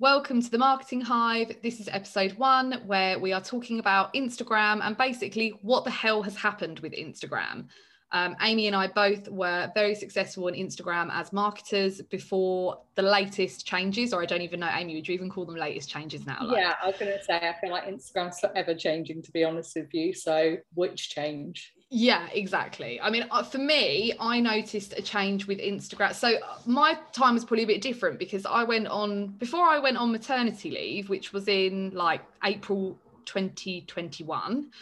Welcome 0.00 0.42
to 0.42 0.50
the 0.50 0.58
Marketing 0.58 1.00
Hive. 1.00 1.56
This 1.62 1.78
is 1.78 1.88
episode 1.88 2.32
one, 2.32 2.82
where 2.84 3.16
we 3.20 3.32
are 3.32 3.40
talking 3.40 3.78
about 3.78 4.12
Instagram 4.12 4.80
and 4.82 4.98
basically 4.98 5.50
what 5.62 5.84
the 5.84 5.90
hell 5.92 6.20
has 6.24 6.34
happened 6.34 6.80
with 6.80 6.92
Instagram. 6.94 7.66
Um, 8.10 8.34
Amy 8.42 8.66
and 8.66 8.74
I 8.74 8.88
both 8.88 9.28
were 9.28 9.70
very 9.72 9.94
successful 9.94 10.46
on 10.48 10.54
Instagram 10.54 11.10
as 11.12 11.32
marketers 11.32 12.02
before 12.02 12.80
the 12.96 13.02
latest 13.02 13.68
changes, 13.68 14.12
or 14.12 14.20
I 14.20 14.26
don't 14.26 14.42
even 14.42 14.58
know, 14.58 14.70
Amy, 14.74 14.96
would 14.96 15.06
you 15.06 15.14
even 15.14 15.30
call 15.30 15.46
them 15.46 15.54
latest 15.54 15.88
changes 15.88 16.26
now? 16.26 16.38
Like? 16.42 16.58
Yeah, 16.58 16.74
I 16.82 16.88
was 16.88 16.96
going 16.96 17.16
to 17.16 17.22
say, 17.22 17.36
I 17.36 17.54
feel 17.60 17.70
like 17.70 17.86
Instagram's 17.86 18.40
forever 18.40 18.74
changing, 18.74 19.22
to 19.22 19.30
be 19.30 19.44
honest 19.44 19.76
with 19.76 19.94
you. 19.94 20.12
So, 20.12 20.56
which 20.74 21.10
change? 21.10 21.72
Yeah, 21.96 22.26
exactly. 22.32 23.00
I 23.00 23.08
mean, 23.08 23.24
uh, 23.30 23.44
for 23.44 23.58
me, 23.58 24.12
I 24.18 24.40
noticed 24.40 24.94
a 24.96 25.00
change 25.00 25.46
with 25.46 25.60
Instagram. 25.60 26.12
So 26.12 26.34
uh, 26.34 26.58
my 26.66 26.98
time 27.12 27.34
was 27.34 27.44
probably 27.44 27.62
a 27.62 27.68
bit 27.68 27.82
different 27.82 28.18
because 28.18 28.44
I 28.44 28.64
went 28.64 28.88
on 28.88 29.28
before 29.38 29.64
I 29.64 29.78
went 29.78 29.96
on 29.96 30.10
maternity 30.10 30.72
leave, 30.72 31.08
which 31.08 31.32
was 31.32 31.46
in 31.46 31.92
like 31.94 32.20
April 32.42 32.98
2021. 33.26 34.72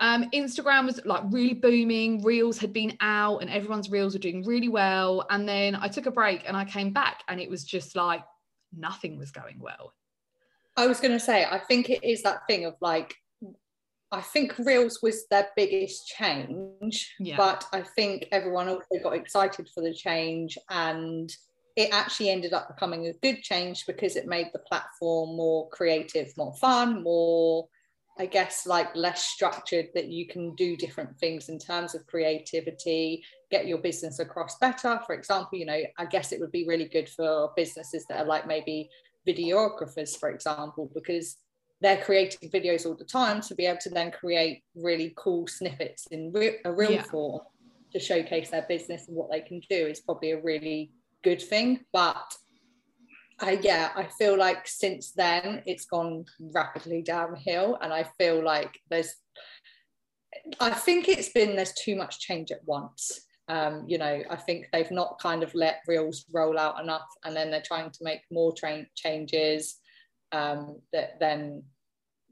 Um, 0.00 0.30
Instagram 0.34 0.84
was 0.84 1.00
like 1.04 1.22
really 1.30 1.54
booming. 1.54 2.24
Reels 2.24 2.58
had 2.58 2.72
been 2.72 2.96
out, 3.00 3.38
and 3.38 3.48
everyone's 3.48 3.88
reels 3.88 4.14
were 4.14 4.18
doing 4.18 4.42
really 4.42 4.68
well. 4.68 5.24
And 5.30 5.48
then 5.48 5.76
I 5.76 5.86
took 5.86 6.06
a 6.06 6.10
break 6.10 6.42
and 6.48 6.56
I 6.56 6.64
came 6.64 6.92
back, 6.92 7.22
and 7.28 7.40
it 7.40 7.48
was 7.48 7.62
just 7.62 7.94
like 7.94 8.24
nothing 8.76 9.16
was 9.16 9.30
going 9.30 9.60
well. 9.60 9.94
I 10.76 10.88
was 10.88 10.98
going 10.98 11.12
to 11.12 11.20
say, 11.20 11.44
I 11.44 11.58
think 11.60 11.88
it 11.88 12.02
is 12.02 12.24
that 12.24 12.48
thing 12.48 12.64
of 12.64 12.74
like 12.80 13.14
I 14.12 14.20
think 14.20 14.58
Reels 14.58 15.00
was 15.02 15.26
their 15.28 15.48
biggest 15.56 16.06
change, 16.06 17.14
yeah. 17.18 17.36
but 17.38 17.64
I 17.72 17.80
think 17.80 18.26
everyone 18.30 18.68
also 18.68 19.02
got 19.02 19.14
excited 19.14 19.70
for 19.74 19.82
the 19.82 19.94
change 19.94 20.58
and 20.68 21.34
it 21.76 21.88
actually 21.92 22.28
ended 22.28 22.52
up 22.52 22.68
becoming 22.68 23.06
a 23.06 23.14
good 23.14 23.42
change 23.42 23.86
because 23.86 24.16
it 24.16 24.26
made 24.26 24.48
the 24.52 24.58
platform 24.58 25.34
more 25.34 25.70
creative, 25.70 26.30
more 26.36 26.54
fun, 26.56 27.02
more, 27.02 27.66
I 28.18 28.26
guess, 28.26 28.66
like 28.66 28.94
less 28.94 29.24
structured 29.24 29.86
that 29.94 30.08
you 30.08 30.26
can 30.26 30.54
do 30.56 30.76
different 30.76 31.18
things 31.18 31.48
in 31.48 31.58
terms 31.58 31.94
of 31.94 32.06
creativity, 32.06 33.24
get 33.50 33.66
your 33.66 33.78
business 33.78 34.18
across 34.18 34.58
better. 34.58 35.00
For 35.06 35.14
example, 35.14 35.58
you 35.58 35.64
know, 35.64 35.80
I 35.96 36.04
guess 36.04 36.32
it 36.32 36.40
would 36.40 36.52
be 36.52 36.68
really 36.68 36.88
good 36.88 37.08
for 37.08 37.50
businesses 37.56 38.04
that 38.10 38.20
are 38.20 38.26
like 38.26 38.46
maybe 38.46 38.90
videographers, 39.26 40.18
for 40.18 40.30
example, 40.30 40.90
because 40.94 41.38
they're 41.82 42.02
creating 42.02 42.48
videos 42.50 42.86
all 42.86 42.94
the 42.94 43.04
time 43.04 43.40
to 43.42 43.54
be 43.54 43.66
able 43.66 43.80
to 43.80 43.90
then 43.90 44.10
create 44.12 44.62
really 44.76 45.12
cool 45.16 45.46
snippets 45.48 46.06
in 46.06 46.32
re- 46.32 46.58
a 46.64 46.72
real 46.72 46.92
yeah. 46.92 47.02
form 47.02 47.40
to 47.92 47.98
showcase 47.98 48.50
their 48.50 48.64
business 48.68 49.08
and 49.08 49.16
what 49.16 49.30
they 49.30 49.40
can 49.40 49.60
do 49.68 49.86
is 49.86 50.00
probably 50.00 50.30
a 50.30 50.40
really 50.40 50.92
good 51.22 51.42
thing. 51.42 51.80
But 51.92 52.34
I, 53.40 53.58
yeah 53.62 53.90
i 53.96 54.04
feel 54.04 54.38
like 54.38 54.68
since 54.68 55.12
then 55.12 55.62
it's 55.66 55.86
gone 55.86 56.24
rapidly 56.54 57.02
downhill 57.02 57.76
and 57.80 57.92
i 57.92 58.04
feel 58.18 58.42
like 58.42 58.78
there's 58.88 59.14
i 60.60 60.70
think 60.70 61.08
it's 61.08 61.30
been 61.30 61.56
there's 61.56 61.72
too 61.72 61.96
much 61.96 62.20
change 62.20 62.52
at 62.52 62.64
once. 62.64 63.22
Um, 63.48 63.84
you 63.88 63.98
know 63.98 64.22
i 64.30 64.36
think 64.36 64.66
they've 64.72 64.90
not 64.90 65.18
kind 65.20 65.42
of 65.42 65.52
let 65.54 65.80
reels 65.88 66.24
roll 66.32 66.58
out 66.58 66.80
enough 66.80 67.08
and 67.24 67.34
then 67.34 67.50
they're 67.50 67.60
trying 67.60 67.90
to 67.90 67.98
make 68.04 68.20
more 68.30 68.52
train 68.52 68.86
changes 68.94 69.80
um, 70.32 70.80
that 70.92 71.18
then 71.20 71.64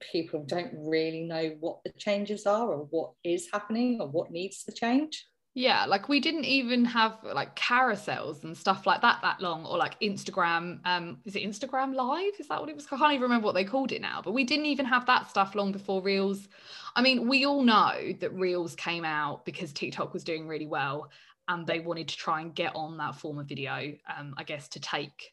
people 0.01 0.45
don't 0.47 0.73
really 0.75 1.23
know 1.23 1.56
what 1.61 1.79
the 1.84 1.93
changes 1.98 2.47
are 2.47 2.69
or 2.69 2.87
what 2.91 3.12
is 3.23 3.48
happening 3.53 3.98
or 4.01 4.09
what 4.09 4.31
needs 4.31 4.65
to 4.65 4.73
change. 4.73 5.27
Yeah, 5.55 5.84
like 5.87 6.09
we 6.09 6.20
didn't 6.20 6.45
even 6.45 6.84
have 6.84 7.19
like 7.25 7.57
carousels 7.57 8.45
and 8.45 8.57
stuff 8.57 8.87
like 8.87 9.03
that 9.03 9.19
that 9.23 9.41
long, 9.41 9.67
or 9.67 9.77
like 9.77 9.98
Instagram. 9.98 10.79
Um, 10.84 11.19
is 11.25 11.34
it 11.34 11.42
Instagram 11.42 11.92
Live? 11.92 12.34
Is 12.39 12.47
that 12.48 12.61
what 12.61 12.69
it 12.69 12.77
was? 12.77 12.87
I 12.87 12.97
can't 12.97 13.12
even 13.12 13.23
remember 13.23 13.47
what 13.47 13.57
they 13.57 13.65
called 13.65 13.91
it 13.91 14.01
now. 14.01 14.23
But 14.23 14.33
we 14.33 14.45
didn't 14.45 14.67
even 14.67 14.87
have 14.87 15.07
that 15.07 15.29
stuff 15.29 15.57
long 15.57 15.73
before 15.73 16.03
Reels. 16.03 16.48
I 16.95 17.03
mean, 17.03 17.29
we 17.29 17.47
all 17.47 17.62
know 17.62 18.12
that 18.20 18.33
Reels 18.33 18.77
came 18.77 19.05
out 19.05 19.45
because 19.45 19.73
TikTok 19.73 20.13
was 20.13 20.23
doing 20.23 20.47
really 20.47 20.69
well, 20.69 21.11
and 21.48 21.67
they 21.67 21.80
wanted 21.80 22.07
to 22.08 22.17
try 22.17 22.42
and 22.42 22.55
get 22.55 22.77
on 22.77 22.97
that 22.98 23.17
form 23.17 23.41
of 23.41 23.47
video. 23.47 23.92
Um, 24.17 24.35
I 24.39 24.45
guess 24.45 24.69
to 24.69 24.80
take 24.80 25.33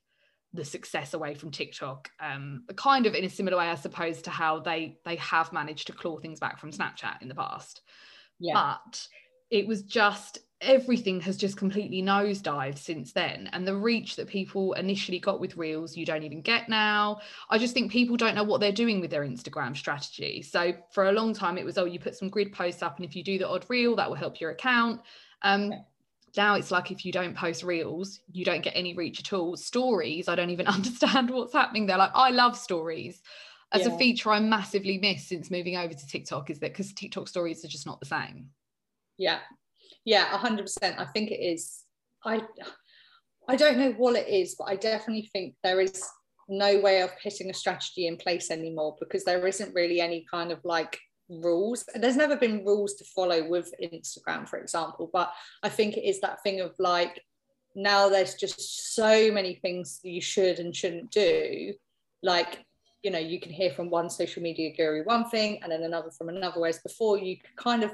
the 0.58 0.66
success 0.66 1.14
away 1.14 1.34
from 1.36 1.52
TikTok, 1.52 2.10
um, 2.20 2.64
kind 2.76 3.06
of 3.06 3.14
in 3.14 3.24
a 3.24 3.30
similar 3.30 3.58
way, 3.58 3.70
I 3.70 3.76
suppose, 3.76 4.22
to 4.24 4.30
how 4.30 4.60
they 4.60 4.98
they 5.06 5.16
have 5.18 5.54
managed 5.54 5.88
to 5.88 5.94
claw 5.94 6.18
things 6.18 6.40
back 6.40 6.60
from 6.60 6.72
Snapchat 6.72 7.22
in 7.22 7.30
the 7.30 7.36
past. 7.36 7.82
Yeah. 8.40 8.54
But 8.54 9.08
it 9.50 9.66
was 9.66 9.84
just 9.84 10.40
everything 10.60 11.22
has 11.22 11.38
just 11.38 11.56
completely 11.56 12.02
nosedived 12.02 12.80
since 12.80 13.14
then. 13.14 13.48
And 13.54 13.68
the 13.68 13.76
reach 13.76 14.16
that 14.16 14.28
people 14.28 14.74
initially 14.74 15.20
got 15.20 15.40
with 15.40 15.56
reels 15.56 15.96
you 15.96 16.06
don't 16.06 16.24
even 16.24 16.42
get 16.42 16.68
now. 16.68 17.20
I 17.50 17.60
just 17.60 17.76
think 17.76 17.92
people 17.92 18.18
don't 18.18 18.34
know 18.34 18.44
what 18.44 18.60
they're 18.60 18.72
doing 18.72 19.00
with 19.00 19.12
their 19.12 19.24
instagram 19.24 19.78
strategy. 19.78 20.42
So 20.42 20.74
for 20.92 21.10
a 21.10 21.12
long 21.12 21.34
time 21.34 21.60
it 21.60 21.66
was 21.66 21.78
oh 21.78 21.86
you 21.86 22.00
put 22.00 22.16
some 22.16 22.30
grid 22.30 22.54
posts 22.54 22.82
up 22.82 22.98
and 22.98 23.06
if 23.06 23.16
you 23.16 23.24
do 23.24 23.38
the 23.38 23.48
odd 23.48 23.66
reel 23.70 23.96
that 23.98 24.10
will 24.10 24.18
help 24.18 24.42
your 24.42 24.52
account. 24.52 25.02
Um, 25.44 25.72
now 26.38 26.56
it's 26.56 26.72
like 26.72 26.92
if 26.92 27.06
you 27.06 27.12
don't 27.12 27.36
post 27.36 27.64
reels 27.64 28.20
you 28.32 28.46
don't 28.46 28.64
get 28.64 28.74
any 28.76 28.94
reach 28.94 29.20
at 29.20 29.34
all. 29.34 29.58
Stories 29.58 30.28
i 30.28 30.36
don't 30.36 30.50
even 30.50 30.68
understand 30.78 31.30
what's 31.30 31.54
happening 31.54 31.86
there. 31.86 31.98
Like 31.98 32.12
i 32.14 32.30
love 32.30 32.58
stories. 32.58 33.22
As 33.74 33.82
yeah. 33.82 33.94
a 33.94 33.98
feature 33.98 34.32
i 34.32 34.40
massively 34.40 34.98
miss 34.98 35.28
since 35.28 35.52
moving 35.52 35.76
over 35.76 35.94
to 35.94 36.08
tiktok 36.08 36.50
is 36.50 36.60
that 36.60 36.72
because 36.72 36.94
tiktok 36.94 37.28
stories 37.28 37.66
are 37.66 37.70
just 37.70 37.86
not 37.86 38.00
the 38.00 38.06
same. 38.06 38.50
Yeah. 39.18 39.40
Yeah 40.06 40.28
100% 40.38 41.00
i 41.00 41.06
think 41.06 41.32
it 41.32 41.42
is 41.44 41.84
i 42.24 42.42
i 43.50 43.56
don't 43.56 43.78
know 43.78 43.92
what 43.92 44.16
it 44.16 44.28
is 44.28 44.56
but 44.58 44.66
i 44.66 44.76
definitely 44.76 45.30
think 45.34 45.56
there 45.64 45.82
is 45.82 46.04
no 46.50 46.80
way 46.80 47.02
of 47.02 47.12
putting 47.22 47.50
a 47.50 47.54
strategy 47.54 48.08
in 48.08 48.16
place 48.18 48.52
anymore 48.52 48.96
because 49.00 49.24
there 49.24 49.46
isn't 49.46 49.74
really 49.76 50.00
any 50.00 50.26
kind 50.32 50.52
of 50.52 50.64
like 50.64 50.98
rules. 51.30 51.86
There's 51.96 52.16
never 52.16 52.36
been 52.36 52.66
rules 52.66 52.96
to 52.96 53.04
follow 53.04 53.48
with 53.48 53.74
Instagram, 53.82 54.48
for 54.48 54.60
example, 54.60 55.10
but 55.12 55.32
I 55.64 55.70
think 55.70 55.98
it 55.98 56.08
is 56.08 56.22
that 56.22 56.42
thing 56.44 56.62
of 56.62 56.74
like 56.80 57.24
now 57.76 58.10
there's 58.10 58.36
just 58.36 58.96
so 58.96 59.32
many 59.32 59.56
things 59.56 60.00
you 60.04 60.22
should 60.22 60.60
and 60.60 60.76
shouldn't 60.76 61.12
do. 61.12 61.74
Like, 62.24 62.66
you 63.04 63.12
know, 63.12 63.20
you 63.20 63.40
can 63.40 63.52
hear 63.52 63.72
from 63.72 63.90
one 63.90 64.10
social 64.10 64.42
media 64.42 64.74
guru 64.76 65.04
one 65.04 65.30
thing 65.30 65.60
and 65.62 65.72
then 65.72 65.84
another 65.84 66.10
from 66.12 66.30
another. 66.30 66.60
Whereas 66.60 66.80
before 66.80 67.20
you 67.20 67.38
kind 67.56 67.84
of 67.84 67.92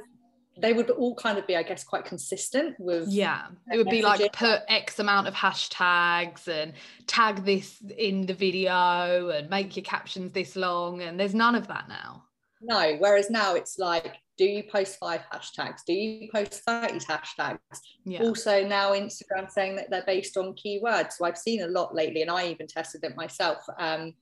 they 0.58 0.72
would 0.72 0.92
all 0.92 1.16
kind 1.16 1.40
of 1.40 1.48
be, 1.48 1.56
I 1.56 1.64
guess, 1.64 1.84
quite 1.84 2.06
consistent 2.06 2.76
with. 2.80 3.10
Yeah, 3.10 3.48
it 3.72 3.78
would 3.78 3.90
be 3.90 4.04
like 4.04 4.32
put 4.34 4.62
X 4.68 5.00
amount 5.00 5.28
of 5.28 5.34
hashtags 5.34 6.48
and 6.48 6.74
tag 7.08 7.44
this 7.44 7.82
in 7.98 8.28
the 8.28 8.36
video 8.36 9.30
and 9.30 9.50
make 9.50 9.76
your 9.76 9.84
captions 9.84 10.32
this 10.32 10.56
long. 10.56 11.02
And 11.02 11.20
there's 11.20 11.34
none 11.34 11.56
of 11.56 11.68
that 11.68 11.90
now. 11.90 12.26
No, 12.64 12.96
whereas 13.00 13.30
now 13.30 13.56
it's 13.56 13.78
like, 13.78 14.16
do 14.38 14.46
you 14.46 14.64
post 14.64 14.98
five 14.98 15.22
hashtags? 15.32 15.82
Do 15.86 15.94
you 15.94 16.28
post 16.34 16.64
30 16.66 17.00
hashtags? 17.00 17.58
Yeah. 18.04 18.24
Also, 18.24 18.66
now 18.66 18.92
Instagram 18.94 19.50
saying 19.50 19.76
that 19.76 19.90
they're 19.90 20.06
based 20.06 20.38
on 20.38 20.56
keywords. 20.56 21.14
So 21.14 21.26
I've 21.26 21.38
seen 21.38 21.62
a 21.62 21.68
lot 21.68 21.94
lately, 21.94 22.22
and 22.22 22.32
I 22.32 22.48
even 22.48 22.68
tested 22.68 23.04
it 23.04 23.16
myself. 23.16 23.64
Um, 23.78 24.14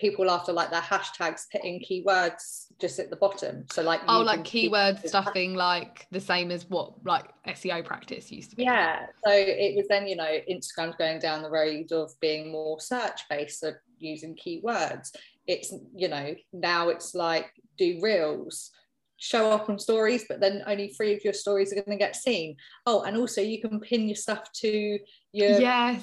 people 0.00 0.30
after 0.30 0.52
like 0.52 0.70
their 0.70 0.80
hashtags 0.80 1.42
putting 1.52 1.78
keywords 1.80 2.66
just 2.80 2.98
at 2.98 3.10
the 3.10 3.16
bottom. 3.16 3.66
So 3.70 3.82
like 3.82 4.00
oh, 4.08 4.22
like 4.22 4.44
keyword 4.44 4.98
stuffing, 5.06 5.54
like 5.54 6.06
the 6.10 6.20
same 6.20 6.50
as 6.50 6.68
what 6.68 6.94
like 7.04 7.26
SEO 7.46 7.84
practice 7.84 8.32
used 8.32 8.50
to 8.50 8.56
be. 8.56 8.64
Yeah. 8.64 9.06
So 9.24 9.30
it 9.30 9.76
was 9.76 9.86
then 9.88 10.08
you 10.08 10.16
know 10.16 10.38
Instagram's 10.50 10.96
going 10.96 11.20
down 11.20 11.42
the 11.42 11.50
road 11.50 11.92
of 11.92 12.10
being 12.20 12.50
more 12.50 12.80
search 12.80 13.28
based, 13.28 13.60
so 13.60 13.72
using 13.98 14.34
keywords. 14.34 15.14
It's 15.46 15.72
you 15.94 16.08
know 16.08 16.34
now 16.52 16.88
it's 16.88 17.14
like 17.14 17.52
do 17.80 17.98
reels 18.02 18.70
show 19.20 19.50
up 19.50 19.68
on 19.68 19.78
stories 19.78 20.24
but 20.28 20.40
then 20.40 20.62
only 20.66 20.88
three 20.88 21.14
of 21.14 21.22
your 21.22 21.34
stories 21.34 21.72
are 21.72 21.76
going 21.76 21.98
to 21.98 22.04
get 22.04 22.16
seen. 22.16 22.56
Oh 22.86 23.02
and 23.02 23.16
also 23.16 23.40
you 23.40 23.60
can 23.60 23.78
pin 23.78 24.08
your 24.08 24.16
stuff 24.16 24.50
to 24.54 24.98
your 25.32 25.60
yes. 25.60 26.02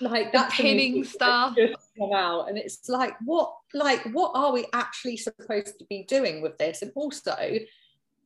Like 0.00 0.32
that 0.32 0.50
pinning 0.52 1.04
stuff. 1.04 1.54
come 1.98 2.12
out 2.12 2.48
and 2.48 2.56
it's 2.56 2.88
like 2.88 3.14
what 3.24 3.52
like 3.74 4.02
what 4.12 4.32
are 4.34 4.52
we 4.52 4.66
actually 4.72 5.18
supposed 5.18 5.78
to 5.78 5.84
be 5.90 6.04
doing 6.08 6.40
with 6.40 6.56
this? 6.56 6.80
And 6.82 6.90
also 6.94 7.36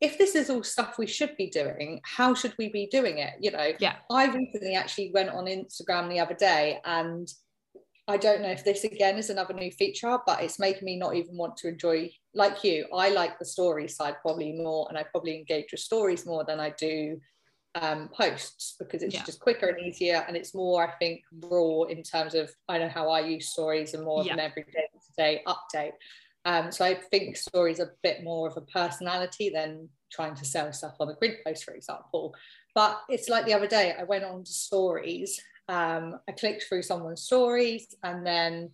if 0.00 0.18
this 0.18 0.34
is 0.34 0.50
all 0.50 0.62
stuff 0.62 0.98
we 0.98 1.06
should 1.06 1.36
be 1.36 1.48
doing 1.48 2.00
how 2.04 2.32
should 2.34 2.54
we 2.58 2.68
be 2.68 2.86
doing 2.86 3.18
it? 3.18 3.34
You 3.40 3.50
know 3.50 3.72
yeah. 3.80 3.96
I 4.08 4.26
recently 4.26 4.76
actually 4.76 5.10
went 5.12 5.30
on 5.30 5.46
instagram 5.46 6.08
the 6.08 6.20
other 6.20 6.34
day 6.34 6.78
and 6.84 7.28
I 8.08 8.16
don't 8.16 8.42
know 8.42 8.50
if 8.50 8.64
this 8.64 8.84
again 8.84 9.16
is 9.16 9.30
another 9.30 9.54
new 9.54 9.70
feature, 9.70 10.18
but 10.26 10.42
it's 10.42 10.58
making 10.58 10.84
me 10.84 10.96
not 10.96 11.14
even 11.14 11.36
want 11.36 11.56
to 11.58 11.68
enjoy, 11.68 12.10
like 12.34 12.64
you, 12.64 12.86
I 12.92 13.10
like 13.10 13.38
the 13.38 13.44
story 13.44 13.86
side 13.86 14.16
probably 14.22 14.52
more, 14.52 14.86
and 14.88 14.98
I 14.98 15.04
probably 15.04 15.36
engage 15.36 15.70
with 15.70 15.80
stories 15.80 16.26
more 16.26 16.44
than 16.44 16.58
I 16.58 16.70
do 16.70 17.20
um, 17.74 18.10
posts 18.12 18.74
because 18.78 19.02
it's 19.02 19.14
yeah. 19.14 19.24
just 19.24 19.40
quicker 19.40 19.68
and 19.68 19.80
easier. 19.80 20.24
And 20.26 20.36
it's 20.36 20.54
more, 20.54 20.86
I 20.86 20.92
think, 20.98 21.22
raw 21.44 21.82
in 21.82 22.02
terms 22.02 22.34
of 22.34 22.50
I 22.68 22.78
know 22.78 22.88
how 22.88 23.08
I 23.08 23.20
use 23.20 23.50
stories 23.50 23.94
and 23.94 24.04
more 24.04 24.24
yeah. 24.24 24.32
of 24.32 24.38
an 24.38 24.44
everyday 24.44 24.86
day 25.16 25.42
update. 25.46 25.92
Um, 26.44 26.72
so 26.72 26.84
I 26.84 26.94
think 26.94 27.36
stories 27.36 27.78
are 27.78 27.84
a 27.84 27.96
bit 28.02 28.24
more 28.24 28.48
of 28.48 28.56
a 28.56 28.62
personality 28.62 29.48
than 29.48 29.88
trying 30.10 30.34
to 30.34 30.44
sell 30.44 30.72
stuff 30.72 30.96
on 30.98 31.08
a 31.08 31.14
grid 31.14 31.36
post, 31.46 31.64
for 31.64 31.74
example. 31.74 32.34
But 32.74 33.00
it's 33.08 33.28
like 33.28 33.46
the 33.46 33.54
other 33.54 33.68
day, 33.68 33.94
I 33.98 34.02
went 34.02 34.24
on 34.24 34.42
to 34.44 34.52
stories 34.52 35.40
um, 35.68 36.18
I 36.28 36.32
clicked 36.32 36.64
through 36.64 36.82
someone's 36.82 37.22
stories 37.22 37.94
and 38.02 38.26
then 38.26 38.70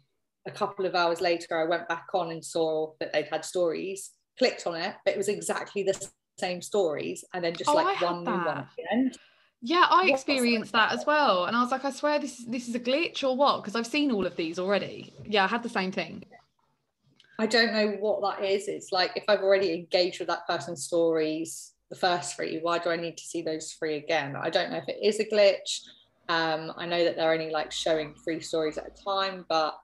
a 0.48 0.50
couple 0.50 0.86
of 0.86 0.94
hours 0.94 1.20
later, 1.20 1.60
I 1.60 1.64
went 1.64 1.88
back 1.88 2.06
on 2.14 2.30
and 2.30 2.44
saw 2.44 2.92
that 3.00 3.12
they'd 3.12 3.28
had 3.30 3.44
stories, 3.44 4.12
clicked 4.38 4.66
on 4.66 4.76
it, 4.76 4.96
but 5.04 5.14
it 5.14 5.16
was 5.16 5.28
exactly 5.28 5.82
the 5.82 6.08
same 6.38 6.62
stories, 6.62 7.24
and 7.34 7.44
then 7.44 7.54
just 7.54 7.70
oh, 7.70 7.74
like 7.74 8.00
one 8.00 8.24
new 8.24 8.30
one 8.30 8.58
at 8.58 8.68
the 8.76 8.84
end. 8.90 9.18
Yeah, 9.60 9.86
I 9.90 10.08
experienced 10.10 10.72
that 10.72 10.92
as 10.92 11.04
well, 11.04 11.44
and 11.44 11.56
I 11.56 11.62
was 11.62 11.70
like, 11.70 11.84
I 11.84 11.90
swear 11.90 12.18
this 12.18 12.44
this 12.46 12.68
is 12.68 12.74
a 12.74 12.80
glitch 12.80 13.22
or 13.22 13.36
what? 13.36 13.58
Because 13.62 13.76
I've 13.76 13.86
seen 13.86 14.10
all 14.10 14.26
of 14.26 14.36
these 14.36 14.58
already. 14.58 15.12
Yeah, 15.24 15.44
I 15.44 15.48
had 15.48 15.62
the 15.62 15.68
same 15.68 15.92
thing. 15.92 16.24
I 17.38 17.46
don't 17.46 17.72
know 17.72 17.96
what 18.00 18.20
that 18.22 18.44
is. 18.44 18.66
It's 18.68 18.90
like 18.90 19.12
if 19.16 19.24
I've 19.28 19.42
already 19.42 19.72
engaged 19.72 20.18
with 20.18 20.28
that 20.28 20.46
person's 20.46 20.84
stories, 20.84 21.72
the 21.90 21.96
first 21.96 22.36
three, 22.36 22.58
why 22.62 22.78
do 22.78 22.90
I 22.90 22.96
need 22.96 23.16
to 23.16 23.24
see 23.24 23.42
those 23.42 23.72
three 23.72 23.96
again? 23.96 24.34
I 24.36 24.50
don't 24.50 24.70
know 24.70 24.78
if 24.78 24.88
it 24.88 24.98
is 25.02 25.20
a 25.20 25.24
glitch. 25.24 25.80
Um, 26.28 26.72
I 26.76 26.86
know 26.86 27.04
that 27.04 27.16
they're 27.16 27.32
only 27.32 27.50
like 27.50 27.72
showing 27.72 28.14
three 28.22 28.40
stories 28.40 28.76
at 28.78 28.86
a 28.86 29.02
time, 29.04 29.46
but 29.48 29.78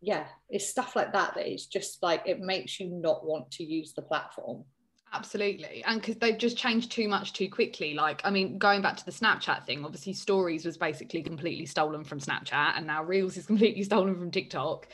yeah, 0.00 0.26
it's 0.50 0.68
stuff 0.68 0.96
like 0.96 1.12
that 1.12 1.34
that 1.34 1.46
is 1.46 1.66
just 1.66 2.02
like 2.02 2.22
it 2.26 2.40
makes 2.40 2.78
you 2.78 2.88
not 2.88 3.24
want 3.24 3.50
to 3.52 3.64
use 3.64 3.92
the 3.92 4.02
platform. 4.02 4.64
Absolutely. 5.12 5.82
And 5.86 6.00
because 6.00 6.16
they've 6.16 6.36
just 6.36 6.56
changed 6.56 6.90
too 6.90 7.08
much 7.08 7.32
too 7.32 7.48
quickly. 7.48 7.94
Like, 7.94 8.20
I 8.24 8.30
mean, 8.30 8.58
going 8.58 8.82
back 8.82 8.96
to 8.98 9.04
the 9.04 9.12
Snapchat 9.12 9.64
thing, 9.64 9.84
obviously, 9.84 10.12
stories 10.12 10.66
was 10.66 10.76
basically 10.76 11.22
completely 11.22 11.64
stolen 11.64 12.04
from 12.04 12.20
Snapchat, 12.20 12.76
and 12.76 12.86
now 12.86 13.02
Reels 13.02 13.36
is 13.36 13.46
completely 13.52 13.82
stolen 13.82 14.14
from 14.16 14.30
TikTok. 14.30 14.88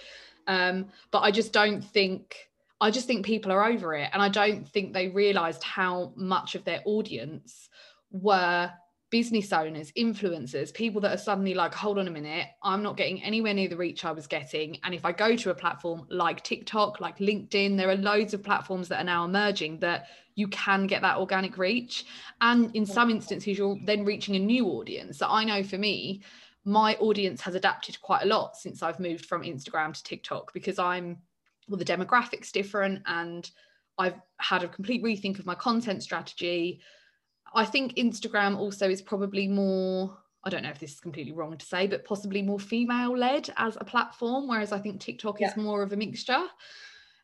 Um, 0.47 0.87
but 1.11 1.21
I 1.21 1.31
just 1.31 1.53
don't 1.53 1.83
think, 1.83 2.37
I 2.81 2.91
just 2.91 3.07
think 3.07 3.25
people 3.25 3.51
are 3.53 3.65
over 3.65 3.95
it. 3.95 4.11
And 4.13 4.23
I 4.23 4.29
don't 4.29 4.69
think 4.69 4.93
they 4.93 5.09
realized 5.09 5.63
how 5.63 6.13
much 6.15 6.55
of 6.55 6.65
their 6.65 6.83
audience 6.85 7.69
were 8.11 8.71
business 9.13 9.53
owners, 9.53 9.93
influencers, 9.93 10.73
people 10.73 10.99
that 11.03 11.13
are 11.13 11.19
suddenly 11.19 11.53
like, 11.53 11.75
hold 11.75 11.99
on 11.99 12.09
a 12.09 12.11
minute, 12.11 12.49
I'm 12.63 12.83
not 12.83 12.97
getting 12.97 13.23
anywhere 13.23 13.53
near 13.53 13.69
the 13.69 13.77
reach 13.77 14.07
I 14.07 14.11
was 14.11 14.27
getting. 14.27 14.79
And 14.83 14.95
if 14.95 15.05
I 15.05 15.13
go 15.13 15.37
to 15.37 15.51
a 15.51 15.55
platform 15.55 16.07
like 16.09 16.43
TikTok, 16.43 16.99
like 16.99 17.19
LinkedIn, 17.19 17.77
there 17.77 17.91
are 17.91 17.95
loads 17.95 18.33
of 18.33 18.43
platforms 18.43 18.89
that 18.89 19.03
are 19.03 19.05
now 19.05 19.27
emerging 19.27 19.81
that 19.81 20.07
you 20.35 20.49
can 20.49 20.87
get 20.87 21.03
that 21.03 21.19
organic 21.19 21.59
reach. 21.59 22.07
And 22.41 22.75
in 22.75 22.87
some 22.87 23.11
instances, 23.11 23.59
you're 23.59 23.79
then 23.85 24.07
reaching 24.07 24.35
a 24.35 24.39
new 24.39 24.67
audience. 24.69 25.19
So 25.19 25.27
I 25.29 25.45
know 25.45 25.63
for 25.63 25.77
me, 25.77 26.23
my 26.65 26.95
audience 26.95 27.43
has 27.43 27.55
adapted 27.55 28.01
quite 28.01 28.23
a 28.23 28.29
lot 28.29 28.57
since 28.57 28.83
I've 28.83 28.99
moved 28.99 29.27
from 29.27 29.43
Instagram 29.43 29.93
to 29.93 30.03
TikTok 30.03 30.55
because 30.55 30.79
I'm, 30.79 31.19
well, 31.69 31.79
the 31.79 31.85
demographics 31.85 32.51
different 32.51 33.03
and 33.05 33.51
I've 33.99 34.19
had 34.39 34.65
a 34.65 34.69
complete 34.69 35.05
rethink 35.05 35.39
of 35.39 35.45
my 35.45 35.55
content 35.55 36.03
strategy 36.03 36.81
I 37.55 37.65
think 37.65 37.95
Instagram 37.95 38.57
also 38.59 38.89
is 38.89 39.03
probably 39.03 39.49
more 39.49 40.17
I 40.45 40.51
don't 40.51 40.65
know 40.65 40.71
if 40.71 40.81
this 40.81 40.95
is 40.95 41.01
completely 41.01 41.33
wrong 41.33 41.57
to 41.57 41.65
say, 41.65 41.87
but 41.87 42.05
possibly 42.05 42.43
more 42.43 42.59
female 42.59 43.17
led 43.17 43.49
as 43.57 43.77
a 43.81 43.85
platform, 43.85 44.49
whereas 44.49 44.73
I 44.73 44.79
think 44.79 45.01
TikTok 45.01 45.41
yeah. 45.41 45.49
is 45.49 45.57
more 45.57 45.85
of 45.85 45.93
a 45.93 45.97
mixture. 45.97 46.45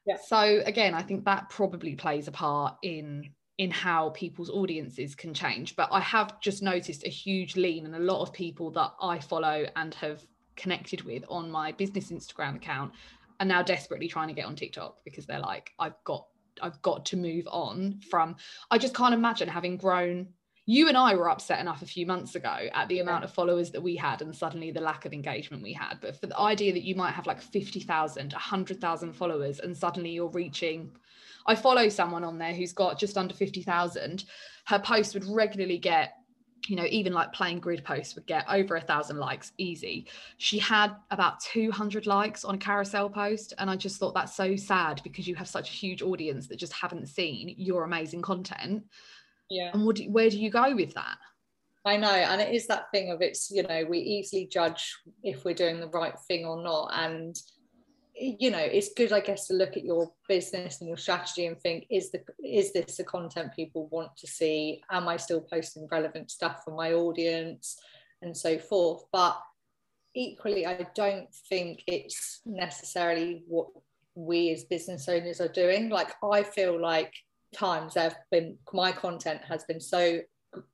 Yeah. 0.07 0.17
So 0.25 0.63
again, 0.65 0.95
I 0.95 1.03
think 1.03 1.25
that 1.25 1.49
probably 1.51 1.97
plays 1.97 2.29
a 2.29 2.33
part 2.33 2.77
in 2.83 3.31
in 3.59 3.73
how 3.73 4.11
people's 4.11 4.51
audiences 4.51 5.17
can 5.17 5.35
change. 5.35 5.75
But 5.75 5.89
I 5.91 5.99
have 6.01 6.41
just 6.41 6.63
noticed 6.63 7.05
a 7.05 7.11
huge 7.11 7.57
lean 7.57 7.87
and 7.87 7.97
a 7.97 7.99
lot 7.99 8.23
of 8.23 8.33
people 8.33 8.71
that 8.71 8.93
I 9.03 9.19
follow 9.19 9.67
and 9.75 9.93
have 9.95 10.25
connected 10.55 11.03
with 11.03 11.25
on 11.29 11.51
my 11.51 11.73
business 11.73 12.13
Instagram 12.13 12.57
account 12.57 12.93
are 13.41 13.47
now 13.47 13.63
desperately 13.63 14.07
trying 14.07 14.29
to 14.29 14.35
get 14.35 14.47
on 14.47 14.55
TikTok 14.55 14.99
because 15.05 15.27
they're 15.27 15.41
like, 15.41 15.73
I've 15.79 15.97
got 16.05 16.27
I've 16.63 16.81
got 16.83 17.07
to 17.07 17.17
move 17.17 17.47
on 17.51 18.01
from. 18.11 18.37
I 18.71 18.79
just 18.79 18.95
can't 18.95 19.15
imagine 19.15 19.49
having 19.49 19.77
grown. 19.77 20.29
You 20.67 20.89
and 20.89 20.99
I 20.99 21.15
were 21.15 21.31
upset 21.31 21.61
enough 21.61 21.81
a 21.81 21.87
few 21.87 22.05
months 22.05 22.35
ago 22.35 22.69
at 22.75 22.89
the 22.89 22.97
yeah. 22.97 23.03
amount 23.03 23.25
of 23.25 23.33
followers 23.33 23.71
that 23.71 23.83
we 23.83 23.97
had 23.97 24.21
and 24.21 24.37
suddenly 24.37 24.71
the 24.71 24.83
lack 24.83 25.07
of 25.07 25.15
engagement 25.15 25.63
we 25.63 25.73
had. 25.73 25.99
But 26.01 26.21
for 26.21 26.27
the 26.27 26.39
idea 26.39 26.75
that 26.75 26.85
you 26.85 26.95
might 26.95 27.15
have 27.15 27.27
like 27.27 27.41
50,000, 27.41 28.33
100,000 28.33 29.13
followers 29.15 29.61
and 29.61 29.75
suddenly 29.75 30.11
you're 30.11 30.29
reaching, 30.29 30.91
I 31.47 31.55
follow 31.55 31.89
someone 31.89 32.23
on 32.23 32.37
there 32.37 32.53
who's 32.53 32.75
got 32.75 32.99
just 32.99 33.17
under 33.17 33.33
50,000. 33.33 34.25
Her 34.67 34.79
posts 34.79 35.15
would 35.15 35.25
regularly 35.25 35.79
get 35.79 36.18
you 36.69 36.77
know, 36.77 36.87
even 36.91 37.13
like 37.13 37.33
playing 37.33 37.61
grid 37.61 37.83
posts 37.83 38.15
would 38.15 38.27
get 38.27 38.45
over 38.49 38.77
a 38.77 38.81
thousand 38.81 39.19
likes 39.19 39.53
easy. 39.57 40.07
She 40.37 40.59
had 40.59 40.95
about 41.11 41.41
200 41.41 42.07
likes 42.07 42.45
on 42.45 42.55
a 42.55 42.59
carousel 42.59 43.09
post. 43.09 43.55
And 43.59 43.71
I 43.71 43.77
just 43.77 43.99
thought 43.99 44.15
that's 44.15 44.35
so 44.35 44.55
sad 44.55 45.01
because 45.03 45.27
you 45.27 45.35
have 45.37 45.49
such 45.49 45.71
a 45.71 45.73
huge 45.73 46.03
audience 46.03 46.47
that 46.49 46.57
just 46.57 46.75
haven't 46.75 47.09
seen 47.09 47.55
your 47.57 47.85
amazing 47.85 48.23
content. 48.23 48.85
Yeah. 49.49 49.71
And 49.73 49.87
what 49.87 49.99
where 50.09 50.29
do 50.29 50.39
you 50.39 50.51
go 50.51 50.75
with 50.75 50.93
that? 50.95 51.17
I 51.87 51.97
know. 51.97 52.09
And 52.09 52.41
it 52.41 52.55
is 52.55 52.67
that 52.67 52.91
thing 52.93 53.11
of 53.11 53.23
it's, 53.23 53.51
you 53.51 53.63
know, 53.63 53.87
we 53.89 53.99
easily 53.99 54.47
judge 54.47 54.95
if 55.23 55.45
we're 55.45 55.55
doing 55.55 55.81
the 55.81 55.89
right 55.89 56.19
thing 56.29 56.45
or 56.45 56.63
not. 56.63 56.91
And 56.93 57.35
you 58.21 58.51
know 58.51 58.59
it's 58.59 58.93
good 58.95 59.13
i 59.13 59.21
guess 59.21 59.47
to 59.47 59.55
look 59.55 59.77
at 59.77 59.85
your 59.85 60.11
business 60.29 60.81
and 60.81 60.89
your 60.89 60.97
strategy 60.97 61.47
and 61.47 61.61
think 61.61 61.87
is 61.91 62.11
the 62.11 62.21
is 62.45 62.73
this 62.73 62.97
the 62.97 63.05
content 63.05 63.55
people 63.55 63.89
want 63.91 64.17
to 64.17 64.27
see? 64.27 64.83
Am 64.91 65.09
i 65.09 65.17
still 65.17 65.41
posting 65.41 65.89
relevant 65.91 66.31
stuff 66.31 66.63
for 66.65 66.75
my 66.75 66.93
audience? 66.93 67.79
And 68.21 68.37
so 68.37 68.59
forth. 68.59 69.05
But 69.13 69.41
equally 70.15 70.67
i 70.67 70.85
don't 70.95 71.33
think 71.49 71.83
it's 71.87 72.41
necessarily 72.45 73.45
what 73.47 73.69
we 74.15 74.51
as 74.51 74.65
business 74.65 75.09
owners 75.09 75.41
are 75.41 75.49
doing. 75.49 75.91
Like 75.91 76.13
i 76.25 76.43
feel 76.43 76.81
like 76.81 77.13
times 77.55 77.95
have 77.95 78.17
been 78.31 78.59
my 78.73 78.91
content 78.93 79.43
has 79.49 79.65
been 79.65 79.81
so 79.81 80.21